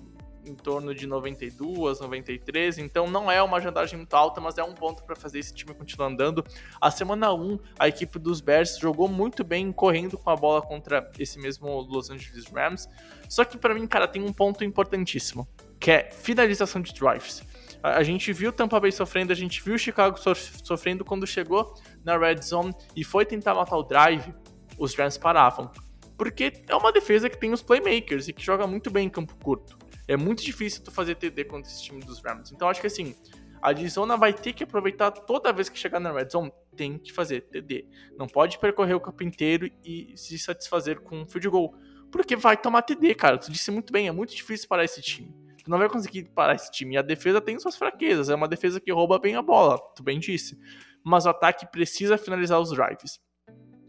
[0.44, 4.74] em torno de 92, 93, então não é uma jantagem muito alta, mas é um
[4.74, 6.44] ponto para fazer esse time continuar andando.
[6.81, 11.11] A semana 1, a equipe dos Bears jogou muito bem correndo com a bola contra
[11.18, 12.88] esse mesmo Los Angeles Rams.
[13.29, 15.48] Só que para mim, cara, tem um ponto importantíssimo,
[15.79, 17.42] que é finalização de drives.
[17.83, 20.18] A gente viu Tampa Bay sofrendo, a gente viu Chicago
[20.62, 21.74] sofrendo quando chegou
[22.05, 24.35] na red zone e foi tentar matar o drive,
[24.79, 25.70] os Rams paravam.
[26.18, 29.35] Porque é uma defesa que tem os playmakers e que joga muito bem em campo
[29.42, 29.79] curto.
[30.11, 32.51] É muito difícil tu fazer TD contra esse time dos Rams.
[32.51, 33.14] Então acho que assim,
[33.62, 37.12] a Arizona vai ter que aproveitar toda vez que chegar na red zone, tem que
[37.12, 37.87] fazer TD.
[38.18, 41.77] Não pode percorrer o campo inteiro e se satisfazer com um field goal.
[42.11, 43.38] Porque vai tomar TD, cara.
[43.38, 45.33] Tu disse muito bem, é muito difícil parar esse time.
[45.62, 46.96] Tu não vai conseguir parar esse time.
[46.96, 48.29] E a defesa tem suas fraquezas.
[48.29, 50.59] É uma defesa que rouba bem a bola, tu bem disse.
[51.05, 53.20] Mas o ataque precisa finalizar os drives.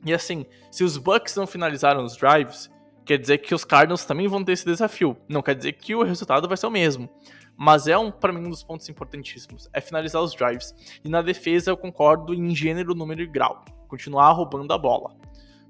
[0.06, 2.70] E assim, se os Bucks não finalizaram os drives,
[3.06, 5.18] quer dizer que os Cardinals também vão ter esse desafio.
[5.28, 7.10] Não quer dizer que o resultado vai ser o mesmo.
[7.58, 9.70] Mas é, um, para mim, um dos pontos importantíssimos.
[9.74, 10.74] É finalizar os drives.
[11.04, 13.64] E na defesa eu concordo em gênero, número e grau.
[13.88, 15.16] Continuar roubando a bola.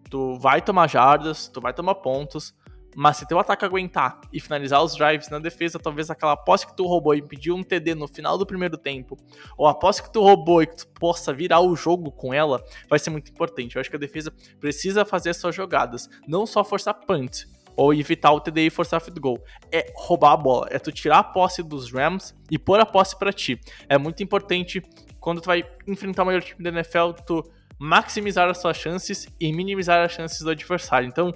[0.09, 2.53] Tu vai tomar jardas, tu vai tomar pontos,
[2.95, 6.75] mas se teu ataque aguentar e finalizar os drives na defesa, talvez aquela posse que
[6.75, 9.17] tu roubou e pediu um TD no final do primeiro tempo,
[9.57, 12.63] ou a posse que tu roubou e que tu possa virar o jogo com ela,
[12.89, 13.75] vai ser muito importante.
[13.75, 18.31] Eu acho que a defesa precisa fazer suas jogadas, não só forçar punt, ou evitar
[18.31, 19.43] o TD e forçar field goal.
[19.71, 23.17] É roubar a bola, é tu tirar a posse dos Rams e pôr a posse
[23.17, 23.59] para ti.
[23.87, 24.81] É muito importante
[25.19, 27.43] quando tu vai enfrentar o maior time da NFL, tu
[27.79, 31.07] maximizar as suas chances e minimizar as chances do adversário.
[31.07, 31.33] Então,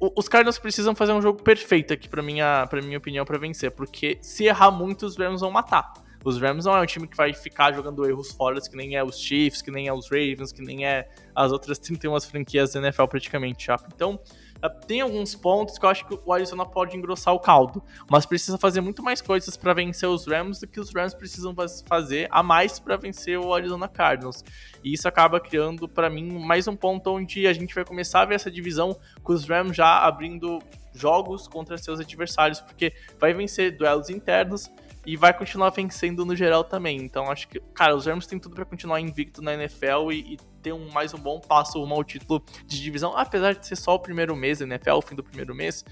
[0.00, 3.70] os Cardinals precisam fazer um jogo perfeito aqui, pra minha, pra minha opinião, para vencer.
[3.70, 5.92] Porque se errar muito, os Rams vão matar.
[6.24, 9.04] Os Rams não é um time que vai ficar jogando erros fora, que nem é
[9.04, 12.80] os Chiefs, que nem é os Ravens, que nem é as outras 31 franquias da
[12.80, 13.76] NFL praticamente, já.
[13.94, 14.18] Então,
[14.86, 18.58] tem alguns pontos que eu acho que o Arizona pode engrossar o caldo, mas precisa
[18.58, 21.54] fazer muito mais coisas para vencer os Rams do que os Rams precisam
[21.86, 24.44] fazer a mais para vencer o Arizona Cardinals.
[24.82, 28.24] E isso acaba criando para mim mais um ponto onde a gente vai começar a
[28.24, 30.58] ver essa divisão com os Rams já abrindo
[30.94, 34.68] jogos contra seus adversários, porque vai vencer duelos internos
[35.08, 36.98] e vai continuar vencendo no geral também.
[36.98, 40.36] Então acho que, cara, os Rams têm tudo para continuar invicto na NFL e, e,
[40.62, 43.94] ter um, mais um bom passo rumo ao título de divisão, apesar de ser só
[43.94, 45.82] o primeiro mês da NFL, o fim do primeiro mês.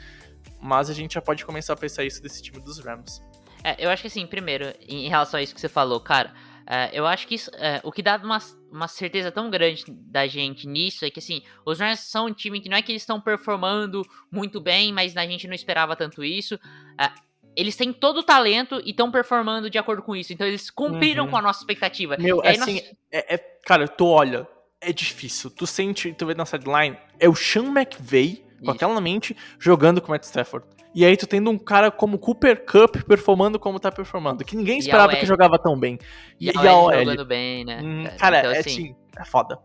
[0.60, 3.22] Mas a gente já pode começar a pensar isso desse time dos Rams.
[3.64, 6.34] É, eu acho que assim, primeiro, em relação a isso que você falou, cara,
[6.66, 8.38] é, eu acho que isso, é, o que dá uma
[8.70, 12.60] uma certeza tão grande da gente nisso é que assim, os Rams são um time
[12.60, 16.22] que não é que eles estão performando muito bem, mas a gente não esperava tanto
[16.22, 16.60] isso.
[17.00, 17.10] É,
[17.56, 20.32] eles têm todo o talento e estão performando de acordo com isso.
[20.32, 21.30] Então eles cumpriram Uhum.
[21.30, 22.16] com a nossa expectativa.
[22.18, 24.46] Meu, E aí assim, nós- é, é- cara, tu olha,
[24.80, 25.50] é difícil.
[25.50, 30.08] Tu sente, tu vê na sideline, é o Sean McVay, com aquela mente, jogando com
[30.08, 30.66] o Matt Stafford.
[30.94, 34.76] E aí tu tendo um cara como Cooper Cup performando como tá performando, que ninguém
[34.76, 35.98] E a esperava que jogava tão bem.
[36.40, 37.80] E, a OL jogando bem, né?
[37.84, 38.16] Hum, cara?
[38.16, 39.58] cara, Então, é assim, assim, é foda.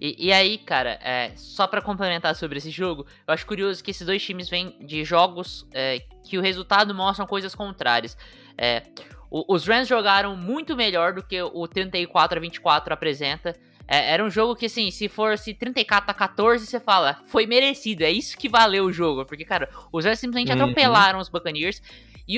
[0.00, 3.90] E, e aí, cara, é, só pra complementar sobre esse jogo, eu acho curioso que
[3.90, 8.16] esses dois times vêm de jogos é, que o resultado mostram coisas contrárias.
[8.56, 8.82] É,
[9.30, 13.54] o- os Rams jogaram muito melhor do que o 34 a 24 apresenta.
[13.86, 18.02] É, era um jogo que, assim, se fosse 34 a 14, você fala, foi merecido,
[18.04, 19.26] é isso que valeu o jogo.
[19.26, 20.62] Porque, cara, os Rams simplesmente Uhum.
[20.62, 21.82] atropelaram os Buccaneers.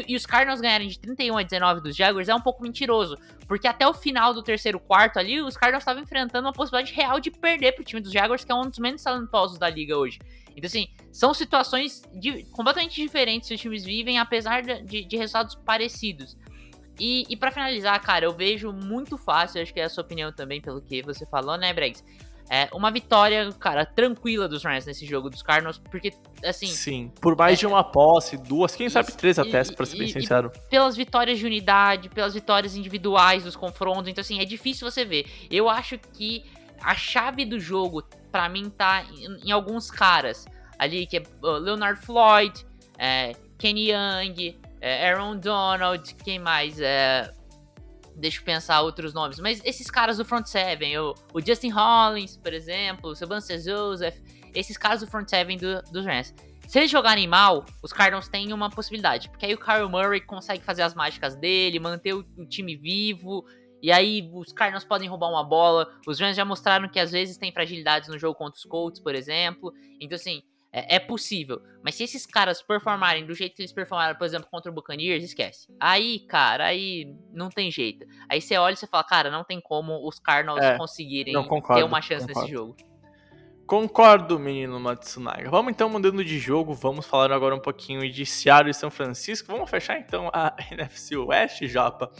[0.01, 3.17] E, e os Cardinals ganharem de 31 a 19 dos Jaguars é um pouco mentiroso.
[3.47, 7.21] Porque até o final do terceiro quarto ali, os Cardinals estavam enfrentando uma possibilidade real
[7.21, 10.19] de perder pro time dos Jaguars, que é um dos menos talentosos da liga hoje.
[10.57, 15.55] Então, assim, são situações de- completamente diferentes que os times vivem, apesar de, de- resultados
[15.55, 16.37] parecidos.
[17.01, 20.31] E, e para finalizar, cara, eu vejo muito fácil, acho que é a sua opinião
[20.33, 22.05] também, pelo que você falou, né, Bregs?
[22.55, 26.12] É uma vitória, cara, tranquila dos Rams nesse jogo dos Cardinals, porque,
[26.45, 29.97] assim, Sim, por mais de uma posse, duas, quem sabe três até, e- pra ser
[29.97, 30.53] bem e- e- sincero.
[30.69, 34.07] pelas vitórias de unidade, pelas vitórias individuais dos confrontos.
[34.09, 35.25] Então, assim, é difícil você ver.
[35.51, 36.45] Eu acho que
[36.83, 40.45] a chave do jogo, pra mim, tá em, em alguns caras
[40.79, 42.67] ali, que é Leonard Floyd,
[42.99, 46.79] é, Kenny Young, é, Aaron Donald, quem mais?
[46.79, 47.33] É,
[48.23, 49.39] deixa eu pensar outros nomes.
[49.41, 54.17] Mas esses caras do front seven, o, o Justin Hollins, por exemplo, o Sebastian Joseph,
[54.55, 56.33] esses caras do front seven do, dos Rams.
[56.69, 59.29] Se eles jogarem mal, os Cardinals têm uma possibilidade.
[59.29, 63.45] Porque aí o Kyle Murray consegue fazer as mágicas dele, manter o, o time vivo.
[63.83, 65.93] E aí os Cardinals podem roubar uma bola.
[66.07, 69.17] Os Rams já mostraram que às vezes tem fragilidades no jogo contra os Colts, por
[69.17, 69.73] exemplo.
[70.01, 71.61] Então, assim, é, é possível.
[71.83, 75.23] Mas se esses caras performarem do jeito que eles performaram, por exemplo, contra o Buccaneers,
[75.23, 75.69] esquece.
[75.79, 78.07] Aí, cara, aí não tem jeito.
[78.29, 81.85] Aí você olha e você fala, cara, não tem como os Cardinals É, conseguirem ter
[81.85, 82.41] uma chance concordo.
[82.41, 82.77] nesse jogo.
[83.66, 85.48] Concordo, menino Matsunaga.
[85.48, 89.51] Vamos então mudando de jogo, vamos falar agora um pouquinho de Seattle e São Francisco.
[89.51, 92.11] Vamos fechar então a NFC West, Japa,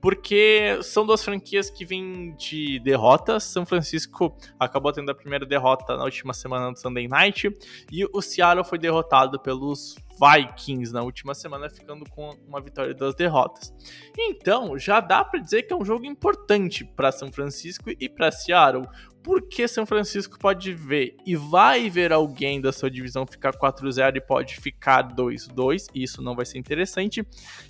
[0.00, 3.44] porque são duas franquias que vêm de derrotas.
[3.44, 7.48] São Francisco acabou tendo a primeira derrota na última semana do Sunday Night
[7.90, 12.94] e o Seattle foi derrotado pelos Vikings na última semana, ficando com uma vitória e
[12.94, 13.72] duas derrotas.
[14.18, 18.32] Então, já dá para dizer que é um jogo importante para São Francisco e para
[18.32, 18.86] Seattle,
[19.28, 24.20] porque São Francisco pode ver e vai ver alguém da sua divisão ficar 4-0 e
[24.22, 27.22] pode ficar 2-2, e isso não vai ser interessante.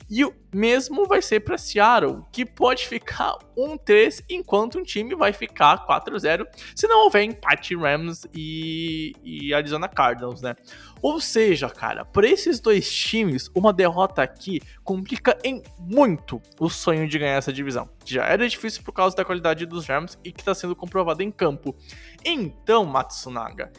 [0.09, 5.33] E o mesmo vai ser para Seattle, que pode ficar 1-3 enquanto um time vai
[5.33, 10.55] ficar 4-0, se não houver empate Rams e, e Arizona Cardinals, né?
[11.00, 17.08] Ou seja, cara, para esses dois times, uma derrota aqui complica em muito o sonho
[17.08, 17.88] de ganhar essa divisão.
[18.04, 21.30] Já era difícil por causa da qualidade dos Rams e que está sendo comprovado em
[21.30, 21.76] campo.
[22.24, 23.72] Então, Matsunaga,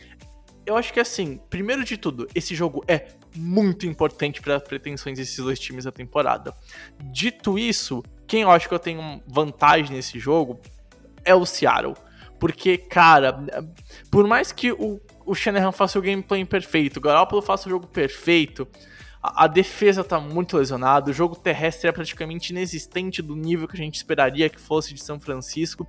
[0.66, 5.18] eu acho que assim, primeiro de tudo, esse jogo é muito importante para as pretensões
[5.18, 6.54] desses dois times da temporada.
[7.12, 10.60] Dito isso, quem eu acho que eu tenho vantagem nesse jogo
[11.26, 11.96] é o Seattle.
[12.40, 13.38] Porque, cara,
[14.10, 17.86] por mais que o, o Shanahan faça o gameplay perfeito, o Garoppolo faça o jogo
[17.86, 18.68] perfeito,
[19.22, 23.76] a, a defesa tá muito lesionada, o jogo terrestre é praticamente inexistente do nível que
[23.76, 25.88] a gente esperaria que fosse de São Francisco.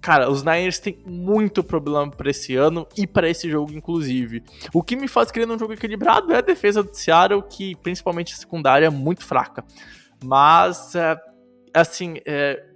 [0.00, 4.42] Cara, os Niners têm muito problema para esse ano e para esse jogo, inclusive.
[4.74, 8.34] O que me faz querer um jogo equilibrado é a defesa do Seattle, que principalmente
[8.34, 9.62] a secundária é muito fraca.
[10.24, 11.16] Mas, é,
[11.72, 12.69] assim, é,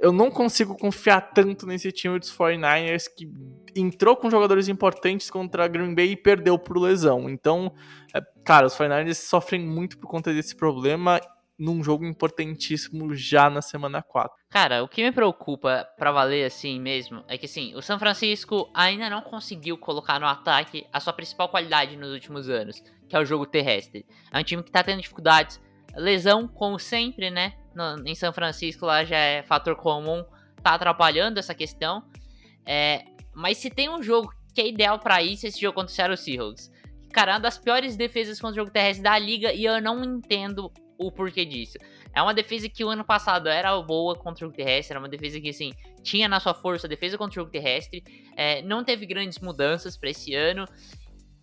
[0.00, 3.30] eu não consigo confiar tanto nesse time dos 49ers que
[3.74, 7.28] entrou com jogadores importantes contra a Green Bay e perdeu por lesão.
[7.28, 7.72] Então,
[8.14, 11.20] é, cara, os 49ers sofrem muito por conta desse problema
[11.58, 14.30] num jogo importantíssimo já na semana 4.
[14.50, 18.70] Cara, o que me preocupa pra valer assim mesmo é que assim, o São Francisco
[18.74, 23.18] ainda não conseguiu colocar no ataque a sua principal qualidade nos últimos anos, que é
[23.18, 24.04] o jogo terrestre.
[24.30, 25.60] É um time que tá tendo dificuldades,
[25.94, 27.54] lesão como sempre, né?
[27.76, 30.24] No, em São Francisco lá já é fator comum,
[30.62, 32.02] tá atrapalhando essa questão.
[32.64, 35.94] É, mas se tem um jogo que é ideal pra isso, esse jogo contra o
[35.94, 36.72] Seattle Seahawks.
[37.12, 40.02] Cara, é uma das piores defesas contra o jogo terrestre da liga e eu não
[40.02, 41.78] entendo o porquê disso.
[42.14, 45.08] É uma defesa que o ano passado era boa contra o jogo terrestre, era uma
[45.08, 48.02] defesa que, assim, tinha na sua força a defesa contra o jogo terrestre,
[48.34, 50.64] é, não teve grandes mudanças para esse ano.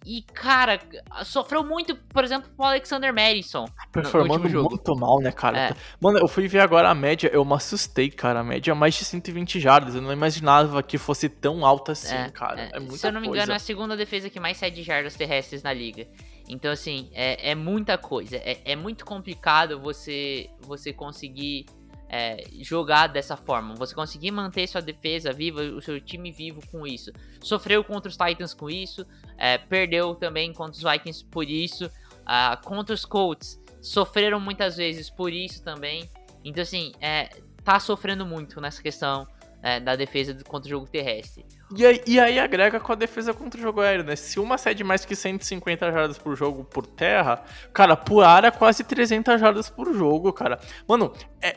[0.06, 0.80] E, cara,
[1.24, 3.66] sofreu muito, por exemplo, o Alexander Madison.
[3.92, 5.70] Performando muito mal, né, cara?
[5.70, 5.76] É.
[6.00, 8.42] Mano, eu fui ver agora a média, eu me assustei, cara.
[8.42, 9.96] A média é mais de 120 jardas.
[9.96, 12.62] Eu não imaginava que fosse tão alta assim, é, cara.
[12.62, 14.84] É, é muita Se eu não me engano, é a segunda defesa que mais cede
[14.84, 16.08] jardas terrestres na liga.
[16.50, 18.36] Então, assim, é, é muita coisa.
[18.38, 21.66] É, é muito complicado você, você conseguir
[22.10, 23.74] é, jogar dessa forma.
[23.74, 27.12] Você conseguir manter sua defesa viva, o seu time vivo com isso.
[27.42, 29.04] Sofreu contra os Titans com isso,
[29.38, 31.86] é, perdeu também contra os Vikings por isso.
[31.86, 36.10] Uh, contra os Colts, sofreram muitas vezes por isso também.
[36.44, 37.30] Então, assim, é,
[37.64, 39.28] tá sofrendo muito nessa questão
[39.64, 41.46] é, da defesa contra o jogo terrestre.
[41.76, 44.16] E aí, e aí, agrega com a defesa contra o jogo aéreo, né?
[44.16, 47.42] Se uma cede mais que 150 jardas por jogo por terra,
[47.74, 50.60] cara, por área quase 300 jardas por jogo, cara.
[50.88, 51.56] Mano, é,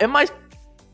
[0.00, 0.32] é mais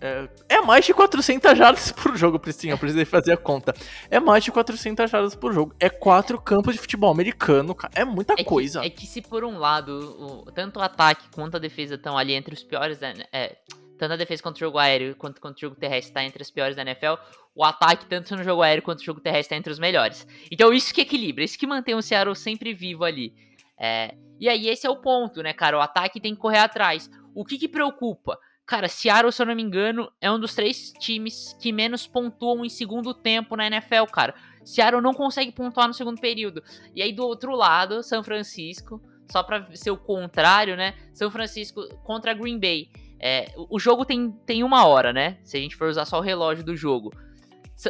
[0.00, 2.72] é, é, mais de 400 jardas por jogo, Pristinha.
[2.72, 3.74] Eu precisei fazer a conta.
[4.10, 5.74] É mais de 400 jardas por jogo.
[5.78, 7.92] É quatro campos de futebol americano, cara.
[7.94, 8.80] É muita é coisa.
[8.80, 12.16] Que, é que se por um lado, o, tanto o ataque quanto a defesa estão
[12.16, 13.14] ali entre os piores, né?
[13.30, 13.56] É,
[13.98, 16.50] tanto a defesa contra o jogo aéreo quanto contra o jogo terrestre está entre as
[16.50, 17.20] piores da NFL,
[17.54, 20.26] o ataque, tanto no jogo aéreo quanto no jogo terrestre, está entre os melhores.
[20.50, 23.34] Então isso que equilibra, isso que mantém o Seattle sempre vivo ali.
[23.78, 25.76] É, e aí esse é o ponto, né, cara?
[25.76, 27.10] O ataque tem que correr atrás.
[27.34, 28.38] O que, que preocupa?
[28.70, 32.64] Cara, Seattle, se eu não me engano, é um dos três times que menos pontuam
[32.64, 34.32] em segundo tempo na NFL, cara.
[34.64, 36.62] Seattle não consegue pontuar no segundo período.
[36.94, 40.94] E aí do outro lado, São Francisco, só para ser o contrário, né?
[41.12, 42.88] São Francisco contra Green Bay.
[43.18, 45.38] É, o jogo tem, tem uma hora, né?
[45.42, 47.12] Se a gente for usar só o relógio do jogo.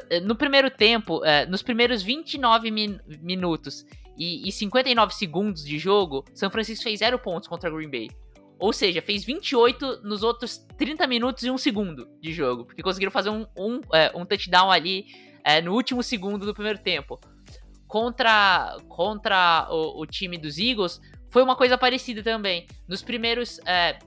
[0.09, 3.85] É, no primeiro tempo, é, nos primeiros 29 min minutos
[4.17, 8.09] e, e 59 segundos de jogo, São Francisco fez 0 pontos contra Green Bay.
[8.61, 12.67] Ou seja, fez 28 nos outros 30 minutos e 1 segundo de jogo.
[12.67, 15.07] Porque conseguiram fazer um, um, é, um touchdown ali
[15.43, 17.19] é, no último segundo do primeiro tempo.
[17.87, 22.67] Contra, contra o, o, time dos Eagles, foi uma coisa parecida também.
[22.87, 23.99] Nos primeiros é,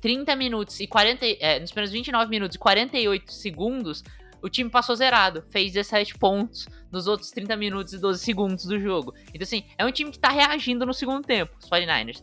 [0.00, 1.24] 30 minutos e 40.
[1.38, 4.02] É, nos primeiros 29 minutos e 48 segundos,
[4.42, 5.44] o time passou zerado.
[5.48, 9.14] Fez 17 pontos nos outros 30 minutos e 12 segundos do jogo.
[9.28, 12.20] Então, assim, é um time que tá reagindo no segundo tempo, os 49ers.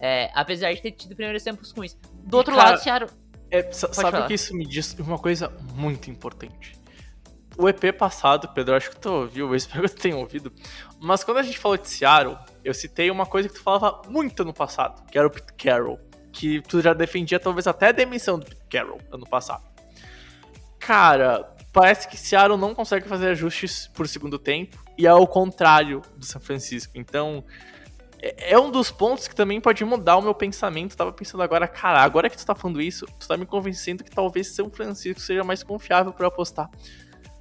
[0.00, 1.96] É, apesar de ter tido primeiros tempos ruins.
[2.24, 3.10] Do outro cara, lado, Seattle.
[3.50, 4.26] É, sabe falar.
[4.26, 6.78] que isso me diz uma coisa muito importante.
[7.56, 10.52] O EP passado, Pedro, acho que tu ouviu, eu espero que tu tenha ouvido.
[11.00, 14.44] Mas quando a gente falou de Seattle, eu citei uma coisa que tu falava muito
[14.44, 15.98] no passado, que era o Pete Carroll
[16.38, 19.64] que tu já defendia talvez até a demissão do Pete Carroll ano passado.
[20.78, 26.00] Cara, parece que Seattle não consegue fazer ajustes por segundo tempo e é ao contrário
[26.16, 26.92] do São Francisco.
[26.94, 27.44] Então,
[28.20, 30.92] é, é um dos pontos que também pode mudar o meu pensamento.
[30.92, 34.04] Eu tava pensando agora, cara, agora que tu tá falando isso, tu tá me convencendo
[34.04, 36.70] que talvez São Francisco seja mais confiável para apostar.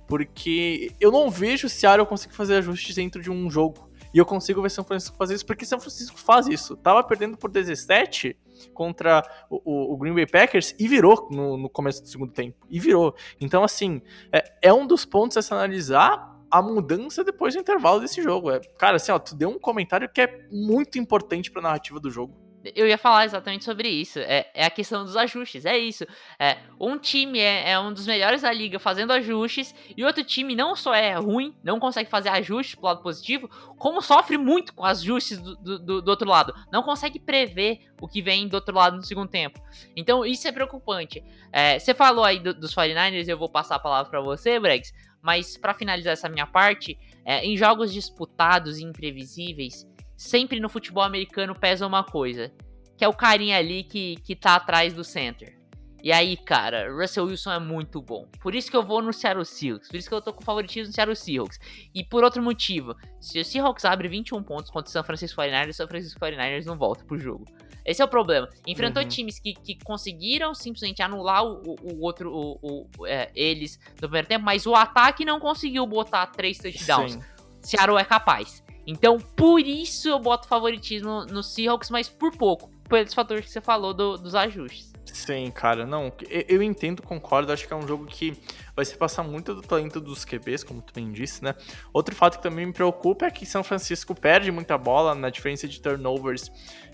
[0.08, 3.88] Porque eu não vejo Seattle conseguir fazer ajustes dentro de um jogo.
[4.14, 6.78] E eu consigo ver São Francisco fazer isso, porque São Francisco faz isso.
[6.78, 8.38] Tava perdendo por 17
[8.74, 12.66] contra o, o Green Bay Packers e virou no, no, começo do segundo tempo.
[12.70, 13.16] E virou.
[13.40, 18.00] Então, assim, é, é um dos pontos a se analisar a mudança depois do intervalo
[18.00, 18.52] desse jogo.
[18.52, 22.10] É, cara, assim, ó, tu deu um comentário que é muito importante pra narrativa do
[22.10, 22.48] jogo.
[22.76, 24.20] Eu ia falar exatamente sobre isso.
[24.20, 25.66] É, é a questão dos ajustes.
[25.66, 26.06] É isso.
[26.40, 30.56] É, um time é, é, um dos melhores da liga fazendo ajustes, e outro time
[30.56, 34.84] não só é ruim, não consegue fazer ajustes pro lado positivo, como sofre muito com
[34.84, 36.54] ajustes do, do, do, outro lado.
[36.72, 39.62] Não consegue prever o que vem do outro lado no segundo tempo.
[39.96, 41.24] Então isso é preocupante.
[41.52, 44.94] É, você falou aí do, dos 49ers, eu vou passar a palavra para você, Bregs.
[45.28, 49.86] Mas para finalizar essa minha parte, é, em jogos disputados e imprevisíveis,
[50.16, 52.50] sempre no futebol americano pesa uma coisa,
[52.96, 55.60] que é o carinha ali que, que tá atrás do center.
[56.02, 58.26] E aí, cara, Russell Wilson é muito bom.
[58.40, 59.90] Por isso que eu vou no Seattle Seahawks.
[59.90, 61.60] Por isso que eu tô com favoritismo no Seattle Seahawks.
[61.94, 65.72] E por outro motivo, se o Seahawks abre 21 pontos contra o San Francisco 49ers,
[65.72, 67.44] o San Francisco 49ers não volta pro jogo.
[67.88, 68.50] Esse é o problema.
[68.68, 69.08] Enfrentou uhum.
[69.08, 72.60] times que, que conseguiram simplesmente anular o, o, outro, o,
[72.98, 77.14] o é, eles no primeiro tempo, mas o ataque não conseguiu botar três touchdowns.
[77.14, 77.22] Sim.
[77.62, 78.62] Seattle é capaz.
[78.86, 82.70] Então, por isso eu boto favoritismo no Seahawks, mas por pouco.
[82.88, 84.94] Por esse fator que você falou do, dos ajustes.
[85.18, 86.14] Sim, cara, não,
[86.48, 88.38] eu entendo, concordo, acho que é um jogo que
[88.76, 91.56] vai se passar muito do talento dos QBs, como tu bem disse, né?
[91.92, 95.68] Outro fato que também me preocupa é que São Francisco perde muita bola, na diferença
[95.68, 96.52] de turnovers,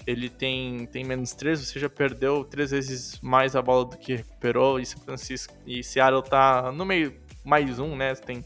[0.08, 4.16] ele tem, tem menos 3, ou seja, perdeu três vezes mais a bola do que
[4.16, 8.16] recuperou, e São Francisco e Seattle tá no meio mais um, né?
[8.16, 8.44] Tem,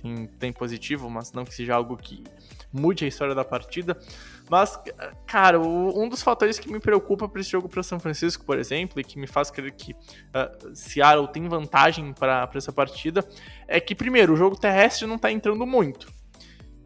[0.00, 2.22] tem, tem positivo, mas não que seja algo que
[2.72, 3.98] mude a história da partida.
[4.48, 4.78] Mas,
[5.26, 8.58] cara, o, um dos fatores que me preocupa para esse jogo para São Francisco, por
[8.58, 13.26] exemplo, e que me faz crer que uh, Seattle tem vantagem para essa partida,
[13.66, 16.06] é que, primeiro, o jogo terrestre não está entrando muito.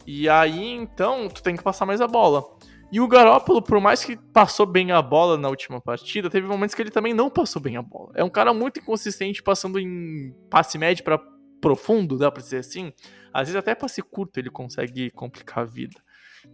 [0.07, 2.45] E aí, então, tu tem que passar mais a bola.
[2.93, 6.75] E o Garópolo, por mais que passou bem a bola na última partida, teve momentos
[6.75, 8.11] que ele também não passou bem a bola.
[8.17, 11.21] É um cara muito inconsistente, passando em passe médio para
[11.61, 12.93] profundo, dá pra dizer assim.
[13.33, 16.01] Às vezes até passe curto ele consegue complicar a vida.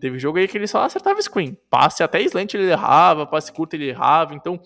[0.01, 1.57] Teve jogo aí que ele só acertava screen.
[1.71, 4.35] Passe até slant ele errava, passe curto ele errava.
[4.35, 4.61] Então,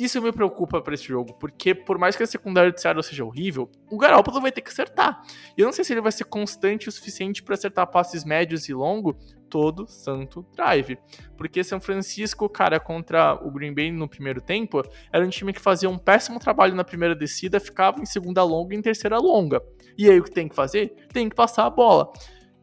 [0.00, 3.22] isso me preocupa para esse jogo, porque por mais que a secundária de Seattle seja
[3.22, 5.20] horrível, o Garoppolo vai ter que acertar.
[5.56, 8.66] E eu não sei se ele vai ser constante o suficiente para acertar passes médios
[8.66, 9.12] e longo
[9.50, 10.96] todo santo drive.
[11.36, 14.82] Porque São Francisco, cara, contra o Green Bay no primeiro tempo,
[15.12, 18.74] era um time que fazia um péssimo trabalho na primeira descida, ficava em segunda longa
[18.74, 19.60] e em terceira longa.
[19.98, 20.94] E aí o que tem que fazer?
[21.12, 22.10] Tem que passar a bola.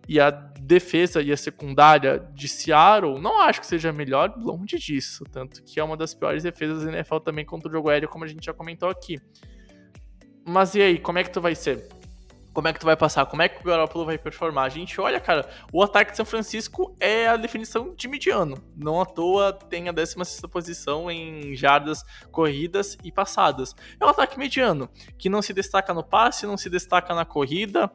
[0.08, 5.24] E a defesa e a secundária de Seattle não acho que seja melhor, longe disso.
[5.32, 8.24] Tanto que é uma das piores defesas da NFL também contra o jogo aéreo, como
[8.24, 9.20] a gente já comentou aqui.
[10.46, 11.90] Mas e aí, como é que tu vai ser?
[12.58, 13.24] Como é que tu vai passar?
[13.28, 14.64] Como é que o Garoppolo vai performar?
[14.64, 18.58] A gente olha, cara, o ataque de São Francisco é a definição de mediano.
[18.76, 23.76] Não à toa tem a 16 posição em jardas corridas e passadas.
[24.00, 24.90] É um ataque mediano,
[25.20, 27.92] que não se destaca no passe, não se destaca na corrida,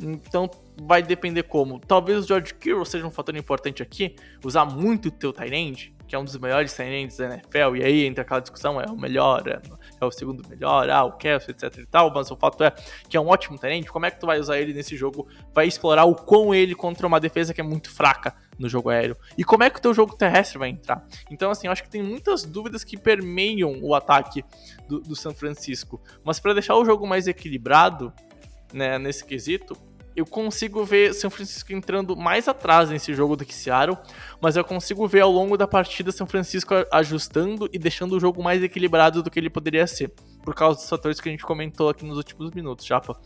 [0.00, 0.50] então
[0.82, 1.78] vai depender como.
[1.80, 6.16] Talvez o George Kittle seja um fator importante aqui, usar muito o teu tight que
[6.16, 9.46] é um dos melhores tight da NFL, e aí entra aquela discussão, é o melhor,
[9.46, 9.62] é,
[10.00, 12.74] é o segundo melhor, ah, o Kelsey, etc e tal, mas o fato é
[13.08, 15.28] que é um ótimo tight como é que tu vai usar ele nesse jogo?
[15.54, 19.16] Vai explorar o quão ele contra uma defesa que é muito fraca no jogo aéreo.
[19.38, 21.06] E como é que o teu jogo terrestre vai entrar?
[21.30, 24.44] Então, assim, eu acho que tem muitas dúvidas que permeiam o ataque
[24.88, 26.02] do, do São Francisco.
[26.24, 28.12] Mas para deixar o jogo mais equilibrado,
[28.72, 29.76] né, nesse quesito,
[30.14, 33.96] eu consigo ver São Francisco entrando mais atrás nesse jogo do que Seattle,
[34.40, 38.42] mas eu consigo ver ao longo da partida São Francisco ajustando e deixando o jogo
[38.42, 41.88] mais equilibrado do que ele poderia ser, por causa dos fatores que a gente comentou
[41.88, 43.20] aqui nos últimos minutos, Japa.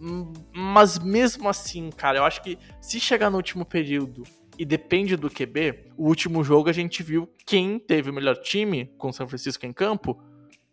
[0.00, 4.22] Hum, mas mesmo assim, cara, eu acho que se chegar no último período
[4.58, 8.92] e depende do QB, o último jogo a gente viu quem teve o melhor time
[8.98, 10.22] com São Francisco em campo,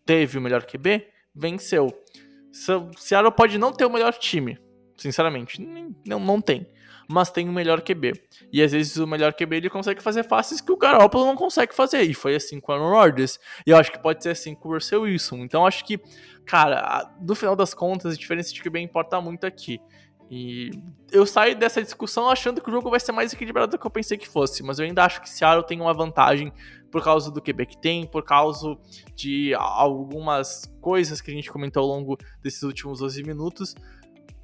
[0.06, 1.88] teve o melhor QB, venceu.
[2.98, 4.58] Seattle pode não ter o melhor time,
[4.98, 5.62] Sinceramente,
[6.06, 6.68] não, não tem.
[7.10, 8.14] Mas tem o melhor QB.
[8.52, 11.74] E às vezes o melhor QB ele consegue fazer faces que o Garoppolo não consegue
[11.74, 12.02] fazer.
[12.02, 13.40] E foi assim com o Aaron Rodgers.
[13.66, 15.38] E eu acho que pode ser assim com o Russell Wilson.
[15.38, 16.00] Então acho que,
[16.46, 19.80] cara, no final das contas, a diferença de QB importa muito aqui.
[20.30, 20.72] E
[21.10, 23.92] eu saio dessa discussão achando que o jogo vai ser mais equilibrado do que eu
[23.92, 26.52] pensei que fosse, mas eu ainda acho que Seattle tem uma vantagem
[26.92, 28.78] por causa do QB que tem, por causa
[29.16, 33.74] de algumas coisas que a gente comentou ao longo desses últimos 12 minutos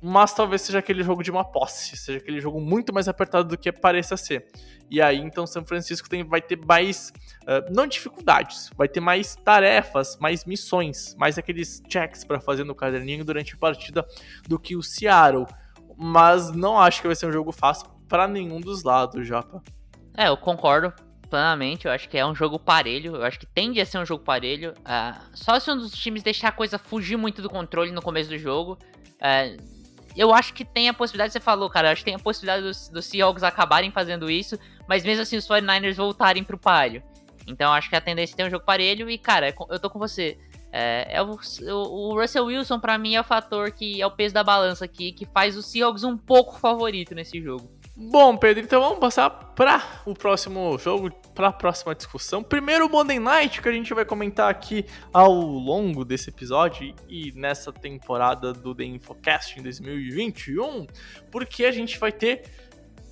[0.05, 3.57] mas talvez seja aquele jogo de uma posse, seja aquele jogo muito mais apertado do
[3.57, 4.45] que pareça ser.
[4.91, 9.37] E aí, então, São Francisco tem, vai ter mais, uh, não dificuldades, vai ter mais
[9.37, 14.05] tarefas, mais missões, mais aqueles checks para fazer no caderninho durante a partida
[14.45, 15.47] do que o Seattle.
[15.97, 19.63] Mas não acho que vai ser um jogo fácil para nenhum dos lados, Japa.
[20.17, 20.93] É, eu concordo
[21.29, 21.85] plenamente.
[21.85, 23.15] Eu acho que é um jogo parelho.
[23.15, 24.73] Eu acho que tende a ser um jogo parelho.
[24.79, 28.29] Uh, só se um dos times deixar a coisa fugir muito do controle no começo
[28.29, 28.77] do jogo.
[29.13, 29.72] Uh,
[30.15, 32.89] eu acho que tem a possibilidade, você falou, cara, acho que tem a possibilidade dos,
[32.89, 34.57] dos Seahawks acabarem fazendo isso,
[34.87, 37.03] mas mesmo assim os 49ers voltarem pro palio.
[37.47, 39.99] Então acho que a tendência é ter um jogo parelho e, cara, eu tô com
[39.99, 40.37] você.
[40.71, 41.37] É, é o,
[41.71, 45.11] o, Russell Wilson, para mim, é o fator que é o peso da balança aqui,
[45.11, 47.69] que faz o Seahawks um pouco favorito nesse jogo.
[47.95, 52.41] Bom, Pedro, então vamos passar para o próximo jogo, para a próxima discussão.
[52.41, 54.83] Primeiro o Monday Night, que a gente vai comentar aqui
[55.13, 60.87] ao longo desse episódio e nessa temporada do The Infocast em 2021,
[61.29, 62.49] porque a gente vai ter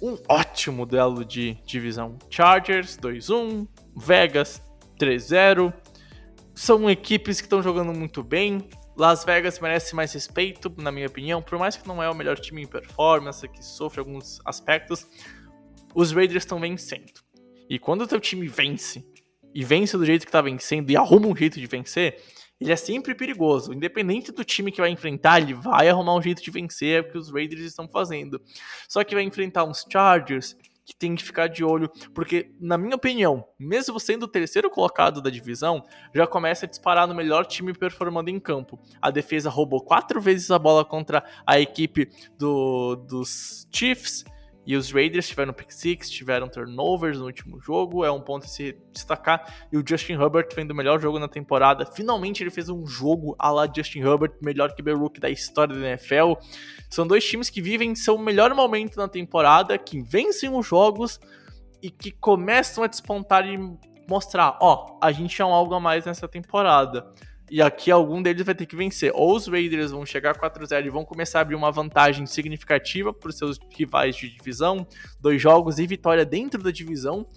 [0.01, 2.17] um ótimo duelo de divisão.
[2.27, 4.63] Chargers 2-1, Vegas
[4.99, 5.71] 3-0.
[6.55, 8.67] São equipes que estão jogando muito bem,
[9.01, 12.37] Las Vegas merece mais respeito, na minha opinião, por mais que não é o melhor
[12.37, 15.07] time em performance, que sofre alguns aspectos,
[15.95, 17.11] os Raiders estão vencendo.
[17.67, 19.03] E quando o teu time vence,
[19.55, 22.21] e vence do jeito que tá vencendo, e arruma um jeito de vencer,
[22.59, 23.73] ele é sempre perigoso.
[23.73, 27.11] Independente do time que vai enfrentar, ele vai arrumar um jeito de vencer, é o
[27.11, 28.39] que os Raiders estão fazendo.
[28.87, 32.95] Só que vai enfrentar uns Chargers, que tem que ficar de olho, porque, na minha
[32.95, 37.73] opinião, mesmo sendo o terceiro colocado da divisão, já começa a disparar no melhor time
[37.73, 38.79] performando em campo.
[39.01, 44.25] A defesa roubou quatro vezes a bola contra a equipe do, dos Chiefs
[44.65, 48.47] e os Raiders tiveram pick six, tiveram turnovers no último jogo, é um ponto a
[48.47, 49.67] se destacar.
[49.71, 51.85] E o Justin Herbert vem do melhor jogo na temporada.
[51.85, 55.87] Finalmente ele fez um jogo a lá Justin Herbert, melhor que Rook da história da
[55.87, 56.33] NFL.
[56.89, 61.19] São dois times que vivem seu melhor momento na temporada, que vencem os jogos
[61.81, 63.57] e que começam a despontar e
[64.07, 67.11] mostrar, ó, a gente é um algo a mais nessa temporada.
[67.51, 69.11] E aqui algum deles vai ter que vencer.
[69.13, 73.29] Ou os Raiders vão chegar 4-0 e vão começar a abrir uma vantagem significativa para
[73.29, 74.87] os seus rivais de divisão,
[75.19, 77.27] dois jogos e vitória dentro da divisão,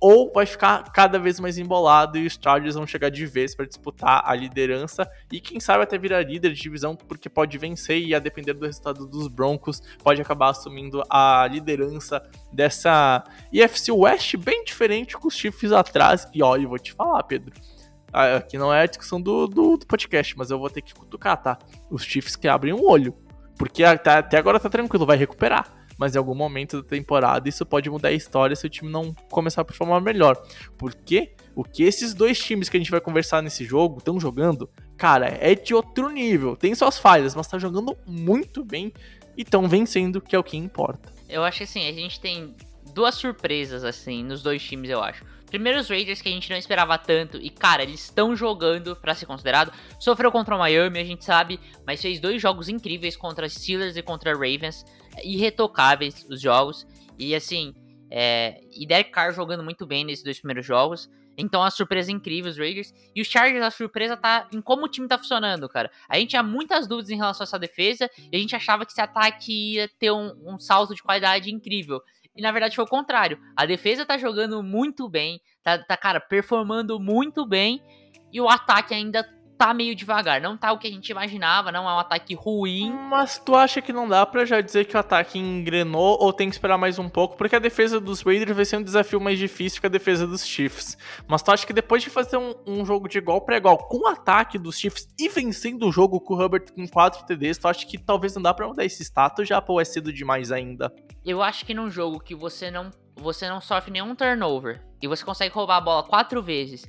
[0.00, 3.66] ou vai ficar cada vez mais embolado e os Chargers vão chegar de vez para
[3.66, 8.14] disputar a liderança e quem sabe até virar líder de divisão porque pode vencer e
[8.14, 14.64] a depender do resultado dos Broncos pode acabar assumindo a liderança dessa IFC West bem
[14.64, 17.52] diferente com os Chiefs atrás e olha, eu vou te falar, Pedro.
[18.12, 21.36] Aqui não é a discussão do, do, do podcast, mas eu vou ter que cutucar,
[21.36, 21.58] tá?
[21.90, 23.14] Os Chiefs que abrem um olho.
[23.56, 27.66] Porque até, até agora tá tranquilo, vai recuperar mas em algum momento da temporada isso
[27.66, 30.40] pode mudar a história se o time não começar a performar melhor.
[30.78, 34.70] Porque o que esses dois times que a gente vai conversar nesse jogo estão jogando,
[34.96, 36.56] cara, é de outro nível.
[36.56, 38.92] Tem suas falhas, mas tá jogando muito bem
[39.36, 41.12] e estão vencendo, que é o que importa.
[41.28, 42.54] Eu acho que assim, a gente tem
[42.94, 45.24] duas surpresas assim nos dois times, eu acho.
[45.48, 49.14] Primeiro os Raiders que a gente não esperava tanto e cara, eles estão jogando para
[49.14, 49.72] ser considerado.
[49.98, 54.02] Sofreu contra o Miami, a gente sabe, mas fez dois jogos incríveis contra Steelers e
[54.02, 54.84] contra Ravens
[55.24, 56.86] irretocáveis os jogos.
[57.18, 57.74] E assim,
[58.10, 61.08] é, e Derek Carr jogando muito bem nesses dois primeiros jogos.
[61.36, 62.92] Então a surpresa é incrível, os Raiders.
[63.14, 65.88] E os Chargers, a surpresa tá em como o time tá funcionando, cara.
[66.08, 68.10] A gente tinha muitas dúvidas em relação a essa defesa.
[68.32, 72.02] E a gente achava que esse ataque ia ter um, um salto de qualidade incrível.
[72.38, 73.36] E na verdade foi o contrário.
[73.56, 75.40] A defesa tá jogando muito bem.
[75.60, 77.82] Tá, tá cara, performando muito bem.
[78.32, 79.28] E o ataque ainda
[79.58, 80.40] tá meio devagar.
[80.40, 82.92] Não tá o que a gente imaginava, não é um ataque ruim.
[83.10, 86.48] Mas tu acha que não dá pra já dizer que o ataque engrenou ou tem
[86.48, 87.36] que esperar mais um pouco?
[87.36, 90.46] Porque a defesa dos Raiders vai ser um desafio mais difícil que a defesa dos
[90.46, 90.96] Chiefs.
[91.26, 94.04] Mas tu acha que depois de fazer um, um jogo de igual para igual com
[94.04, 97.66] o ataque dos Chiefs e vencendo o jogo com o Hubbard com 4 TDs, tu
[97.66, 100.94] acha que talvez não dá pra mudar esse status já ou é cedo demais ainda?
[101.24, 105.24] Eu acho que num jogo que você não, você não sofre nenhum turnover e você
[105.24, 106.86] consegue roubar a bola quatro vezes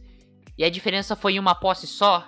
[0.57, 2.27] e a diferença foi em uma posse só,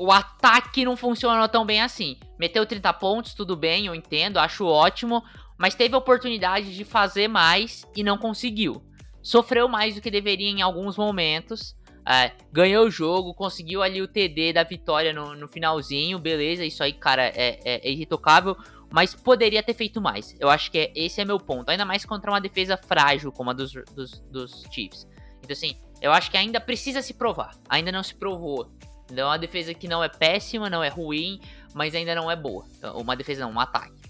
[0.00, 2.16] o ataque não funcionou tão bem assim.
[2.38, 5.22] Meteu 30 pontos, tudo bem, eu entendo, acho ótimo,
[5.58, 8.82] mas teve a oportunidade de fazer mais e não conseguiu.
[9.22, 11.76] Sofreu mais do que deveria em alguns momentos.
[12.08, 16.82] É, ganhou o jogo, conseguiu ali o TD da vitória no, no finalzinho, beleza, isso
[16.82, 18.56] aí, cara, é, é, é, irretocável,
[18.90, 20.34] mas poderia ter feito mais.
[20.40, 23.50] Eu acho que é, esse é meu ponto, ainda mais contra uma defesa frágil como
[23.50, 25.06] a dos, dos, dos Chiefs.
[25.40, 28.70] Então, assim, eu acho que ainda precisa se provar, ainda não se provou.
[29.10, 31.40] Então, é uma defesa que não é péssima, não é ruim,
[31.74, 32.64] mas ainda não é boa.
[32.76, 34.00] Então, uma defesa não, um ataque.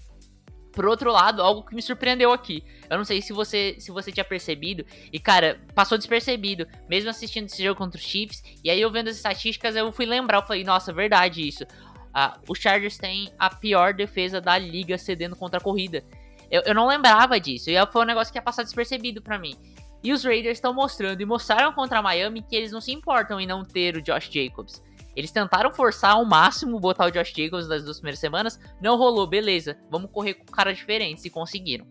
[0.71, 2.63] Por outro lado, algo que me surpreendeu aqui.
[2.89, 4.85] Eu não sei se você se você tinha percebido.
[5.11, 6.65] E, cara, passou despercebido.
[6.87, 8.41] Mesmo assistindo esse jogo contra os Chiefs.
[8.63, 10.37] E aí, eu vendo as estatísticas, eu fui lembrar.
[10.37, 11.65] Eu falei, nossa, verdade isso.
[12.13, 16.03] Ah, os Chargers têm a pior defesa da liga cedendo contra a corrida.
[16.49, 17.69] Eu, eu não lembrava disso.
[17.69, 19.55] E foi um negócio que ia passar despercebido para mim.
[20.03, 23.39] E os Raiders estão mostrando e mostraram contra a Miami que eles não se importam
[23.39, 24.81] em não ter o Josh Jacobs.
[25.15, 29.27] Eles tentaram forçar ao máximo botar o Josh Jacobs nas duas primeiras semanas, não rolou,
[29.27, 31.85] beleza, vamos correr com caras diferentes e conseguiram.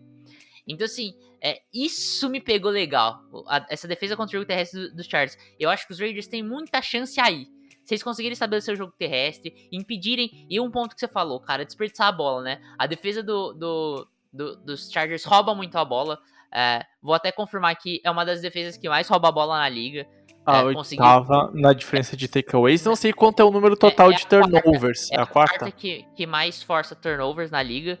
[0.67, 3.19] Então, assim, é, isso me pegou legal.
[3.47, 5.37] A, essa defesa contra o jogo terrestre dos do Chargers.
[5.59, 7.47] Eu acho que os Raiders têm muita chance aí.
[7.83, 10.45] Se eles conseguirem estabelecer o jogo terrestre, impedirem.
[10.49, 12.61] E um ponto que você falou, cara, desperdiçar a bola, né?
[12.77, 16.19] A defesa do, do, do dos Chargers rouba muito a bola.
[16.53, 19.69] É, vou até confirmar que é uma das defesas que mais rouba a bola na
[19.69, 20.07] liga.
[20.45, 22.83] A é, oitava na diferença de takeaways.
[22.83, 25.09] Não sei quanto é o número total é, é de turnovers.
[25.09, 25.15] Quarta.
[25.15, 27.99] É, a quarta, quarta que, que mais força turnovers na liga.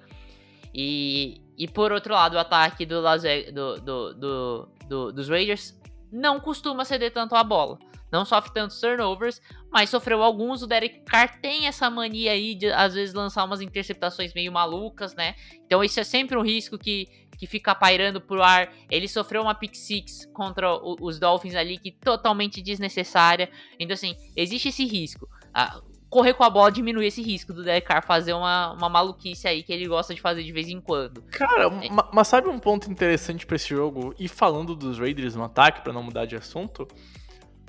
[0.73, 5.79] E, e por outro lado, o ataque do, do, do, do, do dos Raiders
[6.11, 7.77] não costuma ceder tanto a bola.
[8.11, 10.61] Não sofre tantos turnovers, mas sofreu alguns.
[10.61, 15.15] O Derek Carr tem essa mania aí de às vezes lançar umas interceptações meio malucas,
[15.15, 15.35] né?
[15.65, 17.07] Então isso é sempre um risco que,
[17.41, 18.71] que fica pairando pro ar.
[18.87, 23.49] Ele sofreu uma pick six contra o, os Dolphins ali, que totalmente desnecessária.
[23.79, 25.27] Então, assim, existe esse risco.
[25.51, 29.47] Ah, correr com a bola diminuir esse risco do Derek Carr fazer uma, uma maluquice
[29.47, 31.23] aí que ele gosta de fazer de vez em quando.
[31.31, 31.89] Cara, é.
[32.13, 34.13] mas sabe um ponto interessante para esse jogo?
[34.19, 36.87] E falando dos Raiders no ataque, para não mudar de assunto,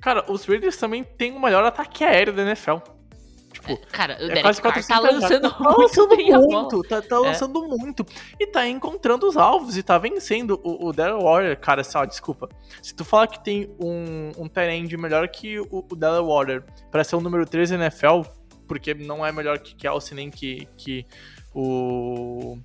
[0.03, 2.79] Cara, os Raiders também têm o melhor ataque aéreo da NFL.
[3.63, 6.09] Tipo, é, cara, o é Derek Carr tá lançando tá muito,
[6.41, 7.19] muito tá, tá é.
[7.19, 8.05] lançando muito.
[8.39, 12.49] E tá encontrando os alvos e tá vencendo o, o Daryl Warrior, cara, só, desculpa.
[12.83, 17.05] Se tu falar que tem um, um end melhor que o, o Daryl Warrior pra
[17.05, 18.23] ser o número 3 da NFL,
[18.67, 21.07] porque não é melhor que Kelsey nem que, que
[21.55, 22.59] o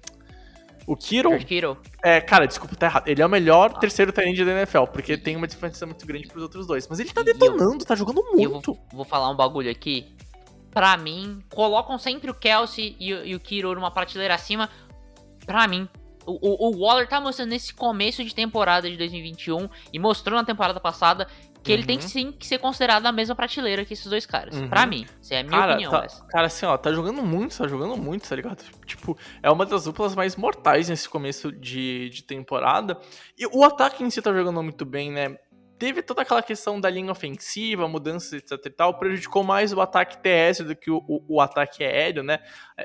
[0.88, 1.38] o Kiro.
[1.40, 1.78] Kiro.
[2.02, 3.08] É, cara, desculpa, tá errado.
[3.10, 3.78] Ele é o melhor ah.
[3.78, 6.88] terceiro tight da NFL, porque tem uma diferença muito grande pros outros dois.
[6.88, 8.74] Mas ele tá detonando, eu, tá jogando muito.
[8.74, 10.16] Vou, vou, falar um bagulho aqui.
[10.78, 14.70] Pra mim, colocam sempre o Kelsey e, e o Kiro numa prateleira acima.
[15.44, 15.90] Pra mim,
[16.24, 20.80] o, o, Waller tá mostrando nesse começo de temporada de 2021 e mostrou na temporada
[20.80, 21.28] passada
[21.64, 22.02] que ele tem Uhum.
[22.08, 24.56] sim que ser considerado na mesma prateleira que esses dois caras.
[24.56, 24.70] Uhum.
[24.70, 25.08] Pra mim.
[25.20, 25.92] Essa é a minha cara, opinião.
[25.92, 26.24] tá, essa.
[26.26, 28.64] cara, assim, ó, tá jogando muito, tá jogando muito, tá ligado?
[28.86, 33.00] Tipo, é uma das duplas mais mortais nesse começo de, de temporada.
[33.36, 35.38] E o ataque em si tá jogando muito bem, né?
[35.78, 40.18] Teve toda aquela questão da linha ofensiva, mudanças, etc e tal, prejudicou mais o ataque
[40.18, 42.40] terrestre do que o, o, o ataque aéreo, né?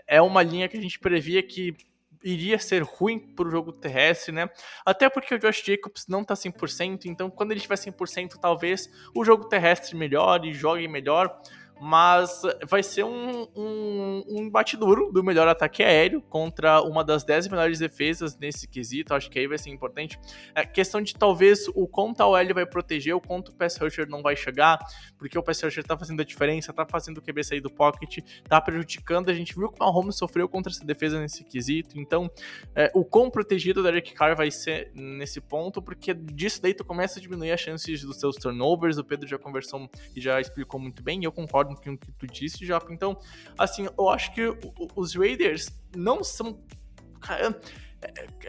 [0.07, 1.77] É uma linha que a gente previa que
[2.25, 4.49] iria ser ruim pro jogo terrestre, né?
[4.85, 9.25] Até porque o Josh Jacobs não tá 100%, então quando ele tiver 100%, talvez o
[9.25, 11.41] jogo terrestre melhore jogue melhor,
[11.85, 17.25] mas vai ser um, um, um embate duro do melhor ataque aéreo contra uma das
[17.25, 20.17] 10 melhores defesas nesse quesito, acho que aí vai ser importante.
[20.55, 24.09] É questão de talvez o quanto a OL vai proteger, o quanto o pass rusher
[24.09, 24.79] não vai chegar,
[25.19, 28.19] porque o pass rusher tá fazendo a diferença, tá fazendo o QB sair do pocket,
[28.49, 32.31] tá prejudicando, a gente viu que o Mahomes sofreu contra essa defesa nesse quesito, então
[32.77, 36.85] é, o quão protegido o Derek Carr vai ser nesse ponto, porque disso daí tu
[36.85, 40.79] começa a diminuir as chances dos seus turnovers, o Pedro já conversou e já explicou
[40.79, 42.93] muito bem, e eu concordo com o que tu disse, Japa.
[42.93, 43.19] Então,
[43.57, 44.43] assim, eu acho que
[44.97, 46.61] os Raiders não são.
[47.21, 47.61] Cara,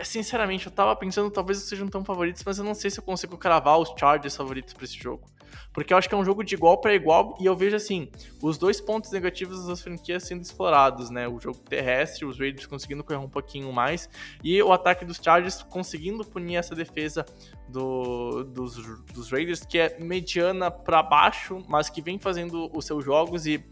[0.03, 3.03] sinceramente, eu tava pensando talvez eles sejam tão favoritos, mas eu não sei se eu
[3.03, 5.29] consigo cravar os Chargers favoritos para esse jogo.
[5.73, 8.09] Porque eu acho que é um jogo de igual para igual e eu vejo assim,
[8.41, 11.27] os dois pontos negativos das franquias sendo explorados, né?
[11.27, 14.09] O jogo terrestre, os Raiders conseguindo correr um pouquinho mais
[14.43, 17.25] e o ataque dos Chargers conseguindo punir essa defesa
[17.67, 18.75] do, dos,
[19.13, 23.63] dos Raiders, que é mediana para baixo, mas que vem fazendo os seus jogos e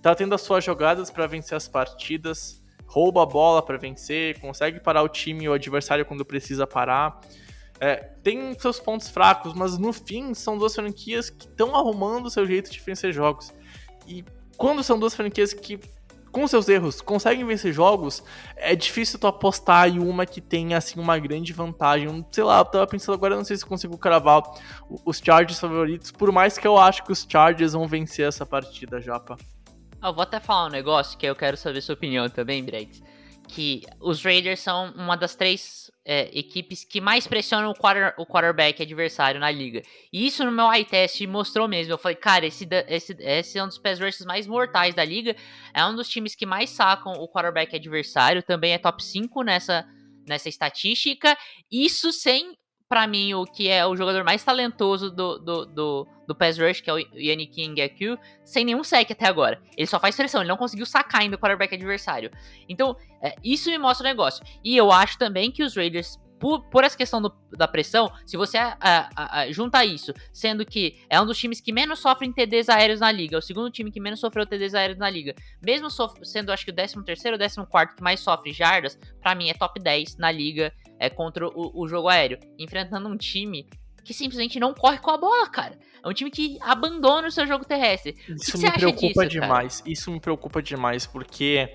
[0.00, 4.80] tá tendo as suas jogadas para vencer as partidas, rouba a bola para vencer, consegue
[4.80, 7.20] parar o time e o adversário quando precisa parar.
[7.80, 12.30] É, tem seus pontos fracos, mas no fim são duas franquias que estão arrumando o
[12.30, 13.54] seu jeito de vencer jogos.
[14.06, 14.22] E
[14.58, 15.80] quando são duas franquias que,
[16.30, 18.22] com seus erros, conseguem vencer jogos,
[18.54, 22.22] é difícil tu apostar em uma que tenha assim uma grande vantagem.
[22.30, 24.42] Sei lá, eu tava pensando agora, não sei se consigo cravar
[25.06, 29.00] os Chargers favoritos, por mais que eu acho que os Chargers vão vencer essa partida,
[29.00, 29.38] Japa.
[30.02, 33.02] Eu vou até falar um negócio que eu quero saber sua opinião também, Bregs.
[33.52, 38.24] Que os Raiders são uma das três é, equipes que mais pressionam o, quarter, o
[38.24, 39.82] quarterback adversário na liga.
[40.12, 41.92] E isso no meu eye test mostrou mesmo.
[41.92, 45.36] Eu falei, cara, esse, esse, esse é um dos pass rushes mais mortais da liga.
[45.74, 48.42] É um dos times que mais sacam o quarterback adversário.
[48.42, 49.86] Também é top 5 nessa,
[50.26, 51.36] nessa estatística.
[51.70, 52.56] Isso sem,
[52.88, 56.80] para mim, o que é o jogador mais talentoso do, do, do, do pass rush,
[56.80, 59.60] que é o Yannick Ngaku, sem nenhum sec até agora.
[59.76, 62.30] Ele só faz pressão, ele não conseguiu sacar ainda o quarterback adversário.
[62.68, 64.44] Então, é, isso me mostra o negócio.
[64.62, 68.36] E eu acho também que os Raiders, por, por essa questão do, da pressão, se
[68.36, 72.32] você a, a, a, junta isso, sendo que é um dos times que menos sofrem
[72.32, 75.34] TDs aéreos na liga, é o segundo time que menos sofreu TDs aéreos na liga,
[75.60, 75.88] mesmo
[76.22, 79.54] sendo acho que o 13 terceiro ou 14 que mais sofre jardas, para mim é
[79.54, 83.66] top 10 na liga é, contra o, o jogo aéreo, enfrentando um time
[84.10, 85.78] que simplesmente não corre com a bola, cara.
[86.02, 88.16] É um time que abandona o seu jogo terrestre.
[88.28, 89.76] Isso me preocupa disso, demais.
[89.76, 89.92] Cara?
[89.92, 91.72] Isso me preocupa demais, porque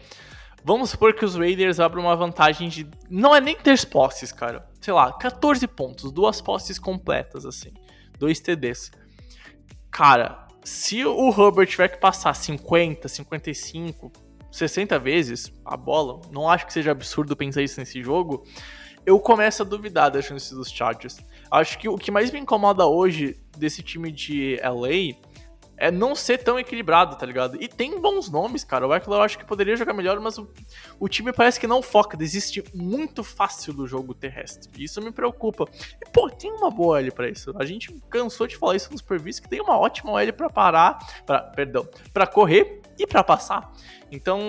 [0.62, 2.86] vamos supor que os Raiders abram uma vantagem de.
[3.10, 4.68] Não é nem três posses, cara.
[4.82, 7.72] Sei lá, 14 pontos, duas posses completas, assim.
[8.20, 8.92] Dois TDs.
[9.90, 14.12] Cara, se o Herbert tiver que passar 50, 55,
[14.52, 18.46] 60 vezes a bola, não acho que seja absurdo pensar isso nesse jogo.
[19.06, 21.18] Eu começo a duvidar das chances dos Chargers.
[21.52, 25.16] Acho que o que mais me incomoda hoje desse time de LA
[25.78, 27.62] é não ser tão equilibrado, tá ligado?
[27.62, 28.88] E tem bons nomes, cara.
[28.88, 30.50] O Eckler eu acho que poderia jogar melhor, mas o,
[31.00, 34.72] o time parece que não foca, desiste muito fácil do jogo terrestre.
[34.78, 35.66] E isso me preocupa.
[36.02, 37.54] E, pô, tem uma boa L pra isso.
[37.60, 40.98] A gente cansou de falar isso nos previstos, que tem uma ótima L pra parar,
[41.26, 43.72] pra, perdão, pra correr e pra passar.
[44.12, 44.40] Então,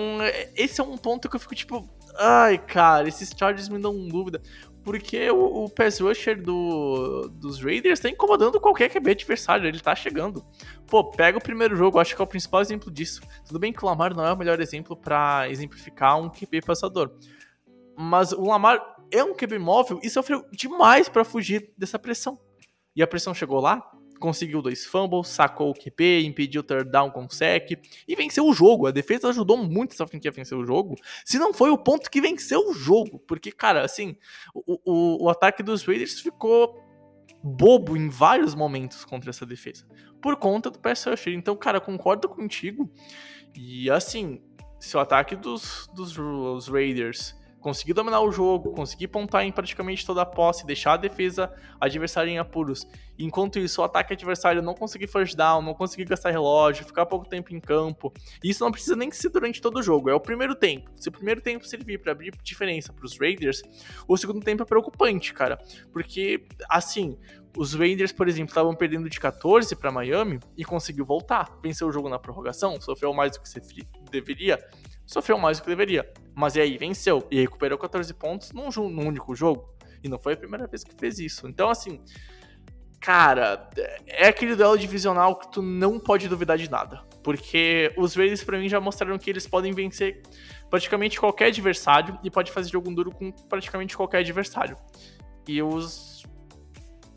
[0.55, 1.87] esse é um ponto que eu fico tipo,
[2.17, 4.41] ai, cara, esses Chargers me dão dúvida
[4.87, 9.93] porque o, o pass rusher do, dos Raiders tá incomodando qualquer QB adversário, ele tá
[9.93, 10.45] chegando.
[10.85, 13.19] Pô, pega o primeiro jogo, acho que é o principal exemplo disso.
[13.45, 17.11] Tudo bem que o Lamar não é o melhor exemplo para exemplificar um QB passador,
[17.97, 22.39] mas o Lamar é um QB móvel e sofreu demais para fugir dessa pressão.
[22.95, 27.09] E a pressão chegou lá, conseguiu dois fumbles, sacou o QB, impediu o third down
[27.11, 27.71] com sec
[28.07, 28.87] e venceu o jogo.
[28.87, 30.95] A defesa ajudou muito essa franquia a vencer o jogo.
[31.25, 34.15] Se não foi o ponto que venceu o jogo, porque, cara, assim,
[34.53, 36.83] o, o, o ataque dos Raiders ficou
[37.43, 39.85] bobo em vários momentos contra essa defesa,
[40.21, 41.33] por conta do pass rusher.
[41.33, 42.91] Então, cara, concordo contigo.
[43.55, 44.41] E assim,
[44.79, 47.35] se o ataque dos, dos, dos Raiders
[47.67, 52.31] conseguir dominar o jogo, conseguir pontar em praticamente toda a posse, deixar a defesa adversária
[52.31, 52.87] em apuros.
[53.19, 57.27] Enquanto isso, o ataque adversário não conseguir first down, não conseguir gastar relógio, ficar pouco
[57.27, 58.13] tempo em campo.
[58.41, 60.89] E isso não precisa nem ser durante todo o jogo, é o primeiro tempo.
[60.95, 63.61] Se o primeiro tempo servir para abrir diferença para os Raiders,
[64.07, 65.59] o segundo tempo é preocupante, cara.
[65.91, 67.17] Porque, assim,
[67.57, 71.57] Os Raiders, por exemplo, estavam perdendo de 14 para Miami e conseguiu voltar.
[71.61, 74.63] Venceu o jogo na prorrogação, sofreu mais do que deveria,
[75.07, 76.11] sofreu mais do que deveria.
[76.35, 79.73] Mas e aí venceu e recuperou 14 pontos num, num único jogo.
[80.03, 81.47] E não foi a primeira vez que fez isso.
[81.47, 81.99] Então, assim,
[82.99, 83.69] cara,
[84.05, 87.01] é aquele duelo divisional que tu não pode duvidar de nada.
[87.23, 90.21] Porque os Raiders, para mim, já mostraram que eles podem vencer
[90.69, 94.77] praticamente qualquer adversário e pode fazer jogo duro com praticamente qualquer adversário.
[95.47, 96.23] E os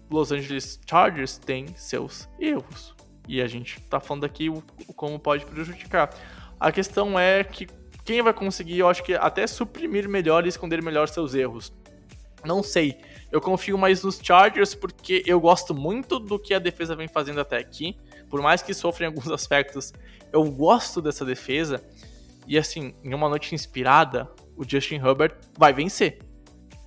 [0.08, 2.94] Los Angeles Chargers têm seus erros.
[3.28, 4.62] E a gente tá falando aqui o,
[4.94, 6.10] como pode prejudicar.
[6.58, 7.66] A questão é que
[8.10, 11.72] quem vai conseguir, eu acho que até suprimir melhor e esconder melhor seus erros.
[12.44, 12.98] Não sei.
[13.30, 17.40] Eu confio mais nos Chargers porque eu gosto muito do que a defesa vem fazendo
[17.40, 17.96] até aqui.
[18.28, 19.92] Por mais que sofra em alguns aspectos,
[20.32, 21.84] eu gosto dessa defesa.
[22.48, 26.18] E assim, em uma noite inspirada, o Justin Herbert vai vencer.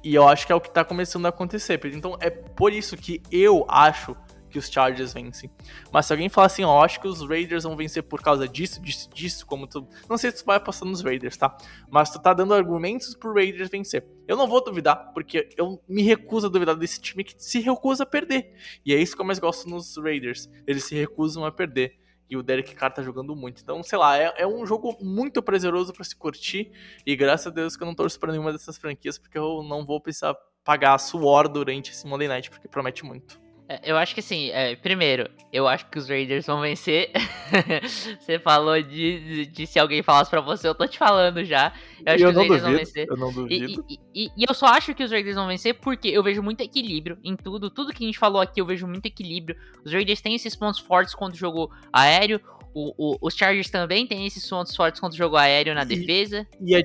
[0.04, 1.80] E eu acho que é o que tá começando a acontecer.
[1.86, 4.14] Então é por isso que eu acho
[4.54, 5.50] que os Chargers vencem.
[5.92, 8.80] Mas se alguém falar assim, ó, acho que os Raiders vão vencer por causa disso,
[8.80, 9.88] disso, disso, como tu.
[10.08, 11.58] Não sei se tu vai apostar nos Raiders, tá?
[11.90, 14.06] Mas tu tá dando argumentos pro Raiders vencer.
[14.28, 18.04] Eu não vou duvidar, porque eu me recuso a duvidar desse time que se recusa
[18.04, 18.54] a perder.
[18.86, 20.48] E é isso que eu mais gosto nos Raiders.
[20.68, 22.00] Eles se recusam a perder.
[22.30, 23.60] E o Derek Carr tá jogando muito.
[23.64, 26.72] Então, sei lá, é, é um jogo muito prazeroso para se curtir.
[27.06, 29.84] E graças a Deus que eu não torço pra nenhuma dessas franquias, porque eu não
[29.84, 33.43] vou precisar pagar suor durante esse Monday Night, porque promete muito.
[33.68, 37.12] É, eu acho que assim, é, primeiro, eu acho que os Raiders vão vencer.
[38.20, 41.74] você falou de, de, de, se alguém falasse pra você, eu tô te falando já.
[42.06, 43.08] Eu acho eu que os Raiders duvido, vão vencer.
[43.08, 43.86] Eu não duvido.
[43.88, 46.44] E, e, e, e, eu só acho que os Raiders vão vencer porque eu vejo
[46.44, 47.70] muito equilíbrio em tudo.
[47.70, 49.56] Tudo que a gente falou aqui, eu vejo muito equilíbrio.
[49.86, 52.42] Os Raiders têm esses pontos fortes contra o jogo aéreo.
[52.74, 56.46] O, o, os Chargers também têm esses pontos fortes contra o jogo aéreo na defesa.
[56.60, 56.82] E a,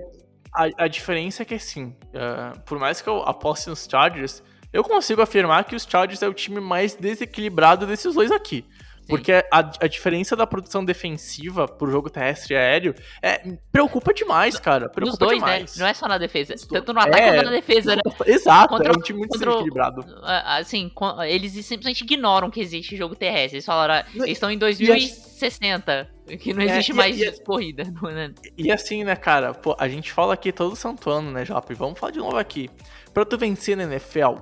[0.54, 4.84] a, a diferença é que, assim, uh, por mais que eu aposte nos Chargers eu
[4.84, 8.64] consigo afirmar que os Chargers é o time mais desequilibrado desses dois aqui.
[9.08, 14.58] Porque a, a, diferença da produção defensiva pro jogo terrestre e aéreo é, preocupa demais,
[14.58, 14.88] cara.
[14.90, 15.54] Preocupa Nos dois, né?
[15.54, 15.76] demais.
[15.76, 15.82] né?
[15.82, 16.54] Não é só na defesa.
[16.68, 18.02] Tanto no ataque é, quanto na defesa, né?
[18.26, 20.04] Exato, contra, é um time muito contra, desequilibrado.
[20.22, 20.92] Assim,
[21.26, 23.56] eles simplesmente ignoram que existe jogo terrestre.
[23.56, 27.84] Eles falaram, ah, eles estão em 2060, que não existe é, mais e, corrida.
[28.08, 28.32] Né?
[28.56, 29.52] E assim, né, cara?
[29.52, 31.72] Pô, a gente fala aqui todo santo ano, né, Jop?
[31.74, 32.70] Vamos falar de novo aqui.
[33.12, 34.36] Pra tu vencer na NFL,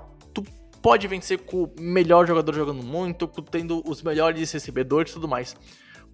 [0.86, 5.56] pode vencer com o melhor jogador jogando muito, tendo os melhores recebedores e tudo mais.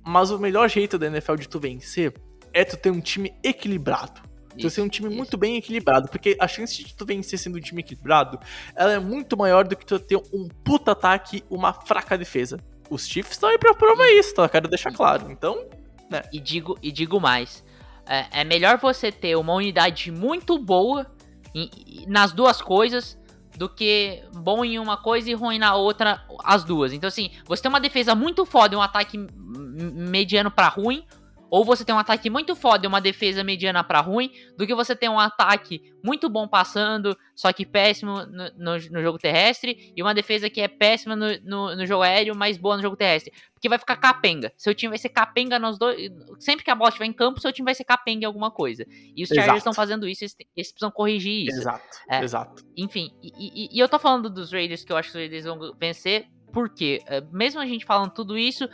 [0.02, 2.14] Mas o melhor jeito da NFL de tu vencer
[2.54, 4.22] é tu ter um time equilibrado.
[4.58, 5.16] Tu ser um time isso.
[5.18, 8.40] muito bem equilibrado, porque a chance de tu vencer sendo um time equilibrado,
[8.74, 12.58] ela é muito maior do que tu ter um puta ataque e uma fraca defesa.
[12.88, 14.48] Os Chiefs estão aí pra provar isso, tá?
[14.48, 15.30] Quero deixar claro.
[15.30, 15.68] Então,
[16.10, 16.22] né.
[16.32, 17.62] E digo, e digo mais.
[18.06, 21.06] É, é melhor você ter uma unidade muito boa
[21.54, 21.68] em,
[22.08, 23.20] nas duas coisas
[23.56, 26.92] do que bom em uma coisa e ruim na outra, as duas.
[26.92, 31.04] Então, assim, você tem uma defesa muito foda e um ataque mediano para ruim,
[31.52, 34.74] ou você tem um ataque muito foda e uma defesa mediana para ruim, do que
[34.74, 39.92] você tem um ataque muito bom passando, só que péssimo no, no, no jogo terrestre,
[39.94, 43.34] e uma defesa que é péssima no, no, jogo aéreo, mas boa no jogo terrestre.
[43.52, 44.50] Porque vai ficar capenga.
[44.56, 46.10] Seu time vai ser capenga nos dois.
[46.38, 48.86] Sempre que a bola estiver em campo, seu time vai ser capenga em alguma coisa.
[49.14, 51.60] E os Chargers estão fazendo isso, eles, eles, precisam corrigir isso.
[51.60, 52.64] Exato, é, exato.
[52.74, 55.44] Enfim, e, e, e, eu tô falando dos Raiders, que eu acho que os Raiders
[55.44, 58.68] vão vencer, porque, é, mesmo a gente falando tudo isso,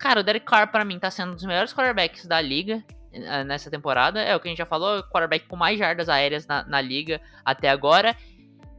[0.00, 2.82] Cara, o Derek Carr, para mim, tá sendo um dos melhores quarterbacks da liga
[3.12, 4.18] eh, nessa temporada.
[4.18, 7.20] É o que a gente já falou, quarterback com mais jardas aéreas na, na liga
[7.44, 8.16] até agora.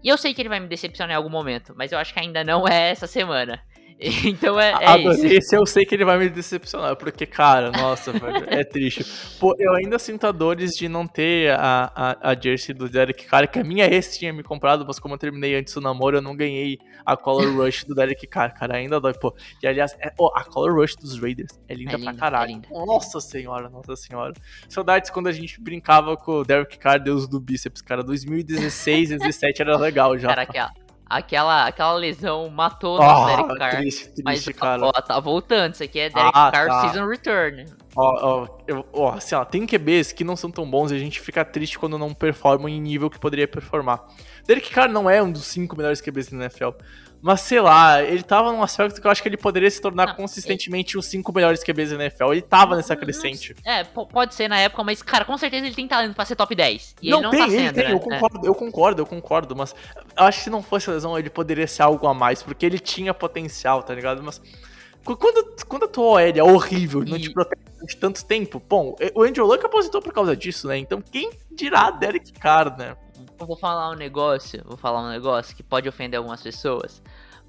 [0.03, 2.19] E eu sei que ele vai me decepcionar em algum momento, mas eu acho que
[2.19, 3.61] ainda não é essa semana.
[4.25, 5.25] Então é, é isso.
[5.25, 9.05] Esse eu sei que ele vai me decepcionar, porque, cara, nossa, velho, é triste.
[9.39, 13.25] Pô, eu ainda sinto a dores de não ter a, a, a jersey do Derek
[13.25, 16.17] Carr, que a minha ex tinha me comprado, mas como eu terminei antes do namoro,
[16.17, 19.35] eu não ganhei a Color Rush do Derek Carr, cara, ainda dói, pô.
[19.61, 22.49] E aliás, é, oh, a Color Rush dos Raiders é linda é pra caralho.
[22.49, 22.67] É linda.
[22.71, 24.33] Nossa senhora, nossa senhora.
[24.67, 28.03] Saudades quando a gente brincava com o Derek Carr, deus do bíceps, cara.
[28.03, 30.29] 2016, 2017 era legal já.
[30.29, 30.71] Cara, aquela,
[31.18, 33.78] aquela, aquela lesão matou oh, Derek Carr.
[33.78, 34.86] Triste, triste, mas, cara.
[34.86, 35.74] ó, tá voltando.
[35.74, 36.82] Isso aqui é Derek ah, Carr tá.
[36.82, 37.66] Season Return.
[37.95, 41.20] Ó, ó, ó, assim, ó, tem QBs que não são tão bons e a gente
[41.20, 44.01] fica triste quando não performam em nível que poderia performar.
[44.47, 46.70] Derek Carr não é um dos cinco melhores QBs da NFL.
[47.22, 50.07] Mas sei lá, ele tava num aspecto que eu acho que ele poderia se tornar
[50.07, 50.99] não, consistentemente ele...
[50.99, 52.32] os cinco melhores QBs da NFL.
[52.32, 53.55] Ele tava nessa crescente.
[53.63, 56.55] É, pode ser na época, mas, cara, com certeza ele tem talento pra ser top
[56.55, 56.95] 10.
[57.01, 57.93] E não, ele não tem, tá ele sendo, tem, né?
[57.93, 58.49] eu concordo, é.
[58.49, 59.76] eu concordo, eu concordo, mas
[60.17, 62.65] eu acho que se não fosse a lesão, ele poderia ser algo a mais, porque
[62.65, 64.24] ele tinha potencial, tá ligado?
[64.24, 64.41] Mas
[65.03, 68.95] quando, quando a tua OL é horrível e não te protege de tanto tempo, bom,
[69.15, 70.78] o Andrew Luck aposentou por causa disso, né?
[70.78, 72.95] Então quem dirá Derek Carr, né?
[73.39, 77.01] Eu vou falar um negócio, vou falar um negócio que pode ofender algumas pessoas.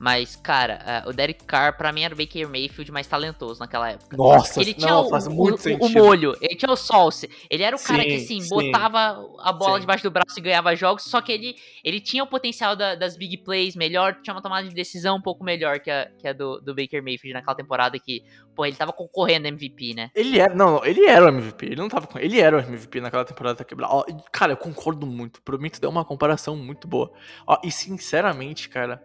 [0.02, 3.88] Mas, cara, uh, o Derek Carr, pra mim, era o Baker Mayfield mais talentoso naquela
[3.88, 4.16] época.
[4.16, 5.84] Nossa, ele tinha não, o, faz muito o, sentido.
[5.84, 7.30] o molho, ele tinha o salse.
[7.48, 8.48] Ele era o cara Sim, que, assim, sim.
[8.48, 9.82] botava a bola Sim.
[9.82, 13.16] debaixo do braço e ganhava jogos, só que ele, ele tinha o potencial da- das
[13.16, 16.32] big plays melhor, tinha uma tomada de decisão um pouco melhor que a, que a
[16.32, 18.24] do, do Baker Mayfield naquela temporada que,
[18.56, 20.10] pô, ele tava concorrendo MVP, né?
[20.16, 22.58] Ele era, não, não, ele era o MVP, ele não tava com, ele era o
[22.58, 23.94] MVP naquela temporada da quebrada.
[23.94, 27.12] Ó, cara, eu concordo muito, pra mim tu deu uma comparação muito boa.
[27.46, 29.00] Ó, e sinceramente, cara,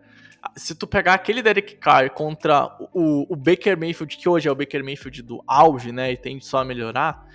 [0.56, 4.56] se tu pegar aquele Derek Carr contra o, o Baker Mayfield, que hoje é o
[4.56, 7.26] Baker Mayfield do auge, né, e tende só a melhorar,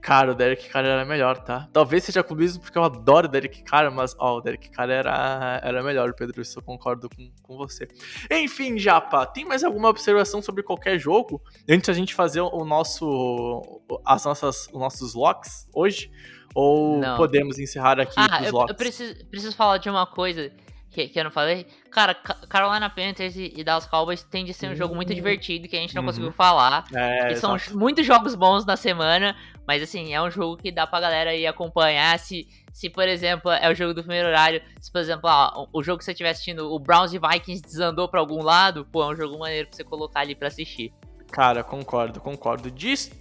[0.00, 1.68] cara, o Derek Carr era melhor, tá?
[1.72, 5.60] Talvez seja clubismo porque eu adoro o Derek Carr, mas, ó, o Derek Carr era,
[5.64, 7.88] era melhor, Pedro, isso eu concordo com, com você.
[8.30, 11.42] Enfim, Japa, tem mais alguma observação sobre qualquer jogo?
[11.68, 16.08] Antes a gente fazer o nosso, as nossas, os nossos locks hoje?
[16.54, 17.16] Ou Não.
[17.16, 18.70] podemos encerrar aqui Ah, os eu, locks?
[18.70, 20.52] eu preciso, preciso falar de uma coisa
[20.90, 21.66] que, que eu não falei.
[21.90, 25.68] Cara, Ca- Carolina Panthers e, e Dallas Cowboys tende a ser um jogo muito divertido
[25.68, 26.06] que a gente não Uhum.
[26.08, 26.84] conseguiu falar.
[26.94, 27.76] É, E são exato.
[27.78, 31.46] muitos jogos bons na semana, mas assim, é um jogo que dá pra galera ir
[31.46, 32.18] acompanhar.
[32.18, 35.82] Se, se por exemplo, é o jogo do primeiro horário, se por exemplo, ó, o
[35.82, 39.08] jogo que você estiver assistindo, o Browns e Vikings desandou pra algum lado, pô, é
[39.08, 40.92] um jogo maneiro pra você colocar ali pra assistir.
[41.30, 42.70] Cara, concordo, concordo.
[42.70, 43.14] Disto,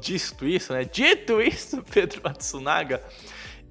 [0.00, 0.84] disto isso, né?
[0.84, 3.02] Dito isso, Pedro Matsunaga,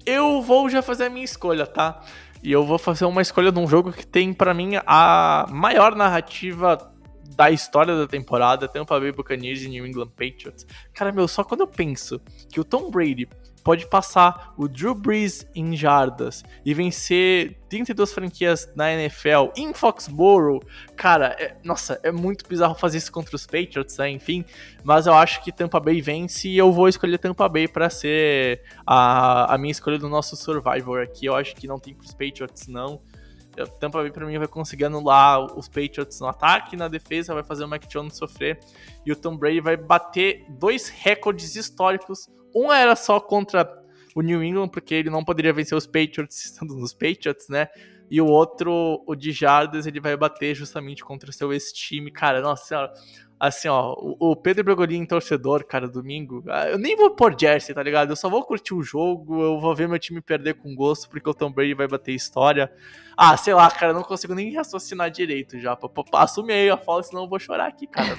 [0.04, 2.02] eu vou já fazer a minha escolha, tá?
[2.42, 5.94] E eu vou fazer uma escolha de um jogo que tem pra mim a maior
[5.94, 6.92] narrativa
[7.36, 10.66] da história da temporada, Tampa Bay Buccaneers e New England Patriots.
[10.92, 12.20] Cara, meu, só quando eu penso
[12.50, 13.28] que o Tom Brady
[13.62, 20.60] pode passar o Drew Brees em jardas e vencer 32 franquias na NFL em Foxborough,
[20.96, 24.10] cara, é- nossa, é muito bizarro fazer isso contra os Patriots, né?
[24.10, 24.44] Enfim,
[24.82, 28.62] mas eu acho que Tampa Bay vence e eu vou escolher Tampa Bay pra ser
[28.86, 31.26] a, a minha escolha do nosso Survivor aqui.
[31.26, 33.00] Eu acho que não tem pros Patriots, não.
[33.78, 37.64] Tampa Bay pra mim vai conseguir anular os Patriots no ataque, na defesa vai fazer
[37.64, 38.58] o Mac Jones sofrer
[39.04, 42.28] e o Tom Brady vai bater dois recordes históricos.
[42.54, 43.68] Um era só contra
[44.14, 47.68] o New England, porque ele não poderia vencer os Patriots estando nos Patriots, né?
[48.10, 52.10] E o outro, o de Jardas, ele vai bater justamente contra seu ex-time.
[52.10, 52.92] Cara, nossa senhora.
[53.40, 56.44] Assim, ó, o Pedro Bragolin, torcedor, cara, domingo.
[56.46, 58.10] ah, Eu nem vou pôr jersey, tá ligado?
[58.10, 61.28] Eu só vou curtir o jogo, eu vou ver meu time perder com gosto, porque
[61.28, 62.72] o Tom Brady vai bater história.
[63.16, 65.76] Ah, sei lá, cara, não consigo nem raciocinar direito já.
[66.12, 68.16] Assume aí a fala, senão eu vou chorar aqui, cara.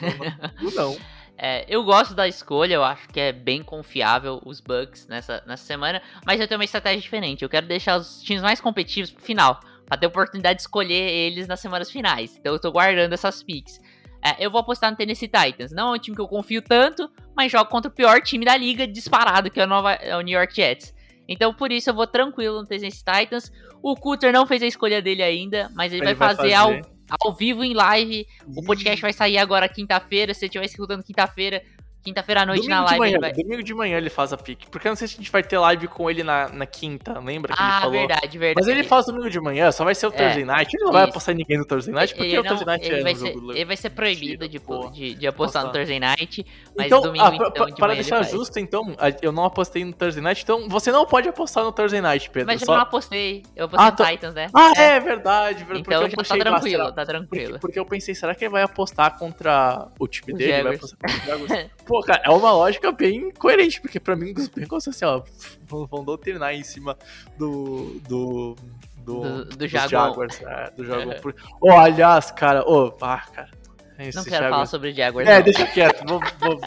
[0.61, 0.97] Não, não.
[1.37, 5.65] É, eu gosto da escolha, eu acho que é bem confiável os Bucks nessa, nessa
[5.65, 7.43] semana, mas eu tenho uma estratégia diferente.
[7.43, 11.47] Eu quero deixar os times mais competitivos pro final, pra ter oportunidade de escolher eles
[11.47, 12.37] nas semanas finais.
[12.37, 13.81] Então eu tô guardando essas picks.
[14.23, 15.73] É, eu vou apostar no Tennessee Titans.
[15.73, 18.55] Não é um time que eu confio tanto, mas joga contra o pior time da
[18.55, 20.93] liga disparado, que é o, Nova, é o New York Jets.
[21.27, 23.51] Então por isso eu vou tranquilo no Tennessee Titans.
[23.81, 26.71] O Cutter não fez a escolha dele ainda, mas ele, vai, fazer, Ao,
[27.19, 28.27] ao vivo em live.
[28.55, 30.33] O podcast vai sair agora quinta-feira.
[30.33, 31.63] Se você estiver escutando quinta-feira,
[32.03, 32.99] quinta-feira à noite domingo na de live.
[32.99, 33.31] manhã, ele vai...
[33.33, 34.67] domingo de manhã ele faz a pique.
[34.69, 37.19] Porque eu não sei se a gente vai ter live com ele na, na quinta,
[37.19, 37.91] lembra que ele Ah, falou?
[37.99, 38.55] verdade, verdade.
[38.55, 40.75] Mas ele faz domingo de manhã, só vai ser o É, Thursday Night.
[40.75, 41.09] Ele não vai isso.
[41.11, 43.15] apostar em ninguém no Thursday Night, porque ele, o Thursday Night ele, é vai um
[43.15, 44.59] ser, jogo ele vai ser proibido de,
[44.91, 45.71] de, de apostar no Apostar.
[45.71, 46.45] Thursday Night.
[46.75, 49.93] Mas Então, domingo, ah, então, de para ele deixar justo, então, eu não apostei no
[49.93, 52.47] Thursday Night, então você não pode apostar no Thursday Night, Pedro.
[52.47, 53.43] Mas eu só- não apostei.
[53.55, 54.47] Eu apostei Ah, no tá- Titans, né?
[54.53, 55.79] Ah, é, verdade, verdade.
[55.81, 57.59] Então porque eu tá tranquilo, tá tranquilo.
[57.59, 60.63] porque eu pensei, será que ele vai apostar contra o time dele?
[60.63, 61.69] Vai apostar contra Jaguars?
[61.93, 65.21] Pô, cara, é uma lógica bem coerente, porque pra mim os Bengals, assim, ó,
[65.67, 66.97] vão, doutrinar em cima
[67.37, 67.99] do.
[68.09, 68.55] do.
[68.97, 69.89] do, Do- do Jaguar.
[69.89, 71.21] Jaguars, é, do Jaguar.
[71.21, 73.51] Por- Oh, aliás, cara, ô, ah, cara.
[73.99, 75.27] Não esses quero falar Jaguars- sobre o Jaguars.
[75.29, 75.43] É, não.
[75.43, 76.61] deixa quieto, vamos, vamos,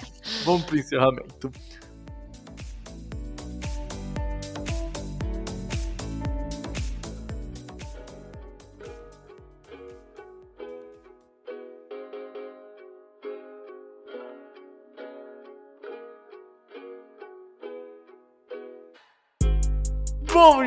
[0.45, 1.51] vamos pro encerramento.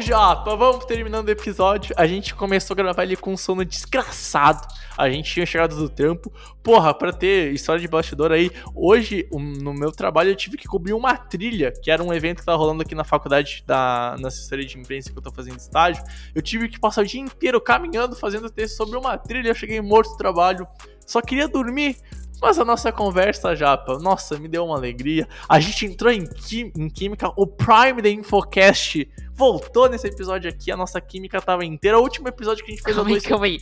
[0.09, 1.93] Japa, vamos terminando o episódio.
[1.95, 4.67] A gente começou a gravar ele com sono desgraçado.
[4.97, 6.33] A gente tinha chegado do trampo.
[6.63, 10.93] Porra, pra ter história de bastidor aí, hoje no meu trabalho eu tive que cobrir
[10.93, 14.65] uma trilha, que era um evento que tava rolando aqui na faculdade, da, na assessoria
[14.65, 16.03] de imprensa que eu tô fazendo estágio.
[16.33, 19.49] Eu tive que passar o dia inteiro caminhando, fazendo texto sobre uma trilha.
[19.49, 20.67] Eu cheguei morto do trabalho,
[21.05, 21.97] só queria dormir.
[22.41, 25.27] Mas a nossa conversa, Japa, nossa, me deu uma alegria.
[25.47, 30.75] A gente entrou em, em química, o Prime da Infocast voltou nesse episódio aqui, a
[30.75, 31.97] nossa química tava inteira.
[31.97, 33.59] O último episódio que a gente fez há Calma aí, dois calma aí.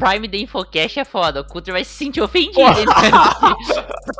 [0.00, 1.42] Prime da Infocast é foda.
[1.42, 2.60] O Cutter vai se sentir ofendido.
[2.60, 2.86] Hein?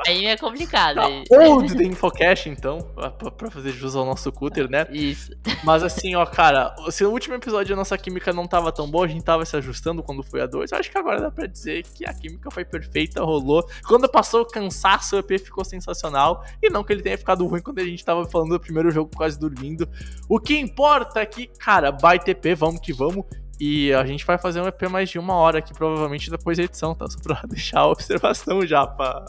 [0.06, 0.96] aí é complicado.
[0.96, 4.86] Não, ou de Infocast, então, pra, pra, fazer jus ao nosso cutter, né?
[4.90, 5.32] Isso.
[5.64, 9.06] Mas assim, ó, cara, se no último episódio a nossa química não tava tão boa,
[9.06, 11.46] a gente tava se ajustando quando foi a 2, eu acho que agora dá pra
[11.46, 13.66] dizer que a química foi perfeita, rolou.
[13.86, 16.44] Quando passou o cansaço, o EP ficou sensacional.
[16.62, 19.10] E não que ele tenha ficado ruim quando a gente tava falando do primeiro jogo
[19.16, 19.88] quase dormindo.
[20.28, 23.24] O que importa é que, cara, baita EP, vamos que vamos.
[23.60, 26.64] E a gente vai fazer um EP mais de uma hora aqui, provavelmente depois da
[26.64, 27.06] edição, tá?
[27.10, 29.26] Só pra deixar a observação já pra.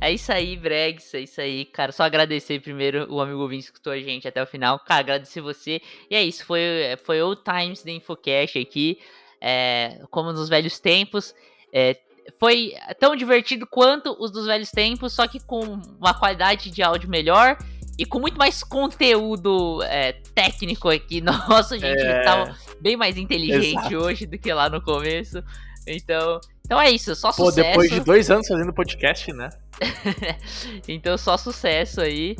[0.00, 1.90] É isso aí, Bregs, é isso aí, cara.
[1.90, 4.78] Só agradecer primeiro o amigo Vince que escutou a gente até o final.
[4.78, 5.80] Cara, agradecer você.
[6.08, 6.62] E é isso, foi,
[7.04, 9.00] foi Old Times da Infocast aqui.
[9.40, 11.34] É, como nos velhos tempos.
[11.72, 11.96] É,
[12.38, 17.10] foi tão divertido quanto os dos velhos tempos, só que com uma qualidade de áudio
[17.10, 17.58] melhor
[17.98, 21.20] e com muito mais conteúdo é, técnico aqui.
[21.22, 22.22] Nossa, gente, é...
[22.22, 23.96] tá bem mais inteligente Exato.
[23.96, 25.42] hoje do que lá no começo.
[25.86, 27.68] Então, então é isso, só Pô, sucesso.
[27.68, 29.48] depois de dois anos fazendo podcast, né?
[30.86, 32.36] então só sucesso aí.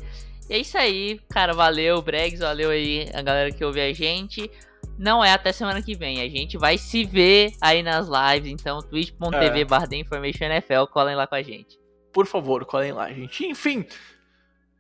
[0.49, 1.53] E é isso aí, cara.
[1.53, 2.41] Valeu, Bregs.
[2.41, 4.51] Valeu aí a galera que ouve a gente.
[4.99, 6.21] Não é até semana que vem.
[6.21, 8.51] A gente vai se ver aí nas lives.
[8.51, 9.65] Então, twitch.tv é.
[9.65, 10.85] barra Information NFL.
[10.91, 11.79] Colhem lá com a gente.
[12.13, 13.47] Por favor, colhem lá, gente.
[13.47, 13.85] Enfim,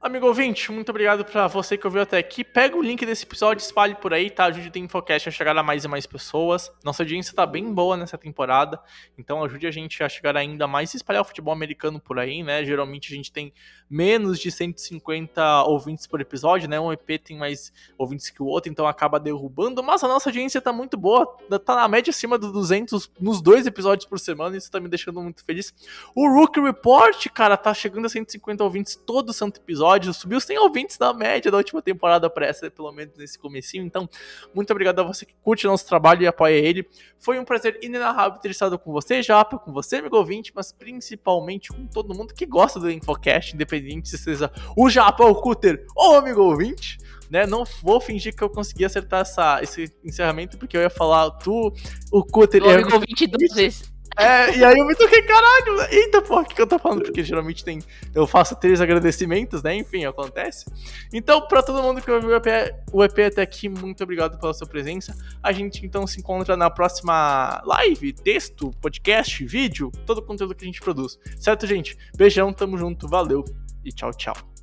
[0.00, 2.44] Amigo ouvinte, muito obrigado para você que ouviu até aqui.
[2.44, 4.44] Pega o link desse episódio, espalhe por aí, tá?
[4.44, 6.70] Ajude o Infocast a chegar a mais e mais pessoas.
[6.84, 8.80] Nossa audiência tá bem boa nessa temporada,
[9.18, 12.44] então ajude a gente a chegar ainda mais e espalhar o futebol americano por aí,
[12.44, 12.64] né?
[12.64, 13.52] Geralmente a gente tem
[13.90, 16.78] menos de 150 ouvintes por episódio, né?
[16.78, 20.60] Um EP tem mais ouvintes que o outro, então acaba derrubando, mas a nossa audiência
[20.60, 21.26] tá muito boa,
[21.64, 25.20] tá na média acima dos 200 nos dois episódios por semana, isso tá me deixando
[25.20, 25.74] muito feliz.
[26.14, 30.98] O Rookie Report, cara, tá chegando a 150 ouvintes todo santo episódio, subiu 100 ouvintes
[30.98, 34.08] na média da última temporada para essa, pelo menos nesse comecinho, então
[34.54, 36.88] muito obrigado a você que curte nosso trabalho e apoia ele.
[37.18, 41.70] Foi um prazer inenarrável ter estado com você, Japa, com você, amigo ouvinte, mas principalmente
[41.70, 46.14] com todo mundo que gosta do Infocast, independente se seja o Japão, o Cutter ou
[46.14, 46.98] o amigo ouvinte,
[47.30, 47.46] né?
[47.46, 51.72] Não vou fingir que eu consegui acertar essa, esse encerramento, porque eu ia falar tu,
[52.10, 53.97] o Cutter e o amigo ouvinte duas vezes.
[54.18, 57.02] É, e aí eu me toquei, caralho, eita porra, o que, que eu tô falando?
[57.02, 57.80] Porque geralmente tem.
[58.12, 59.76] Eu faço três agradecimentos, né?
[59.76, 60.66] Enfim, acontece.
[61.12, 64.52] Então, pra todo mundo que ouviu o EP, o EP até aqui, muito obrigado pela
[64.52, 65.16] sua presença.
[65.40, 70.64] A gente então se encontra na próxima live, texto, podcast, vídeo, todo o conteúdo que
[70.64, 71.16] a gente produz.
[71.38, 71.96] Certo, gente?
[72.16, 73.44] Beijão, tamo junto, valeu
[73.84, 74.57] e tchau, tchau.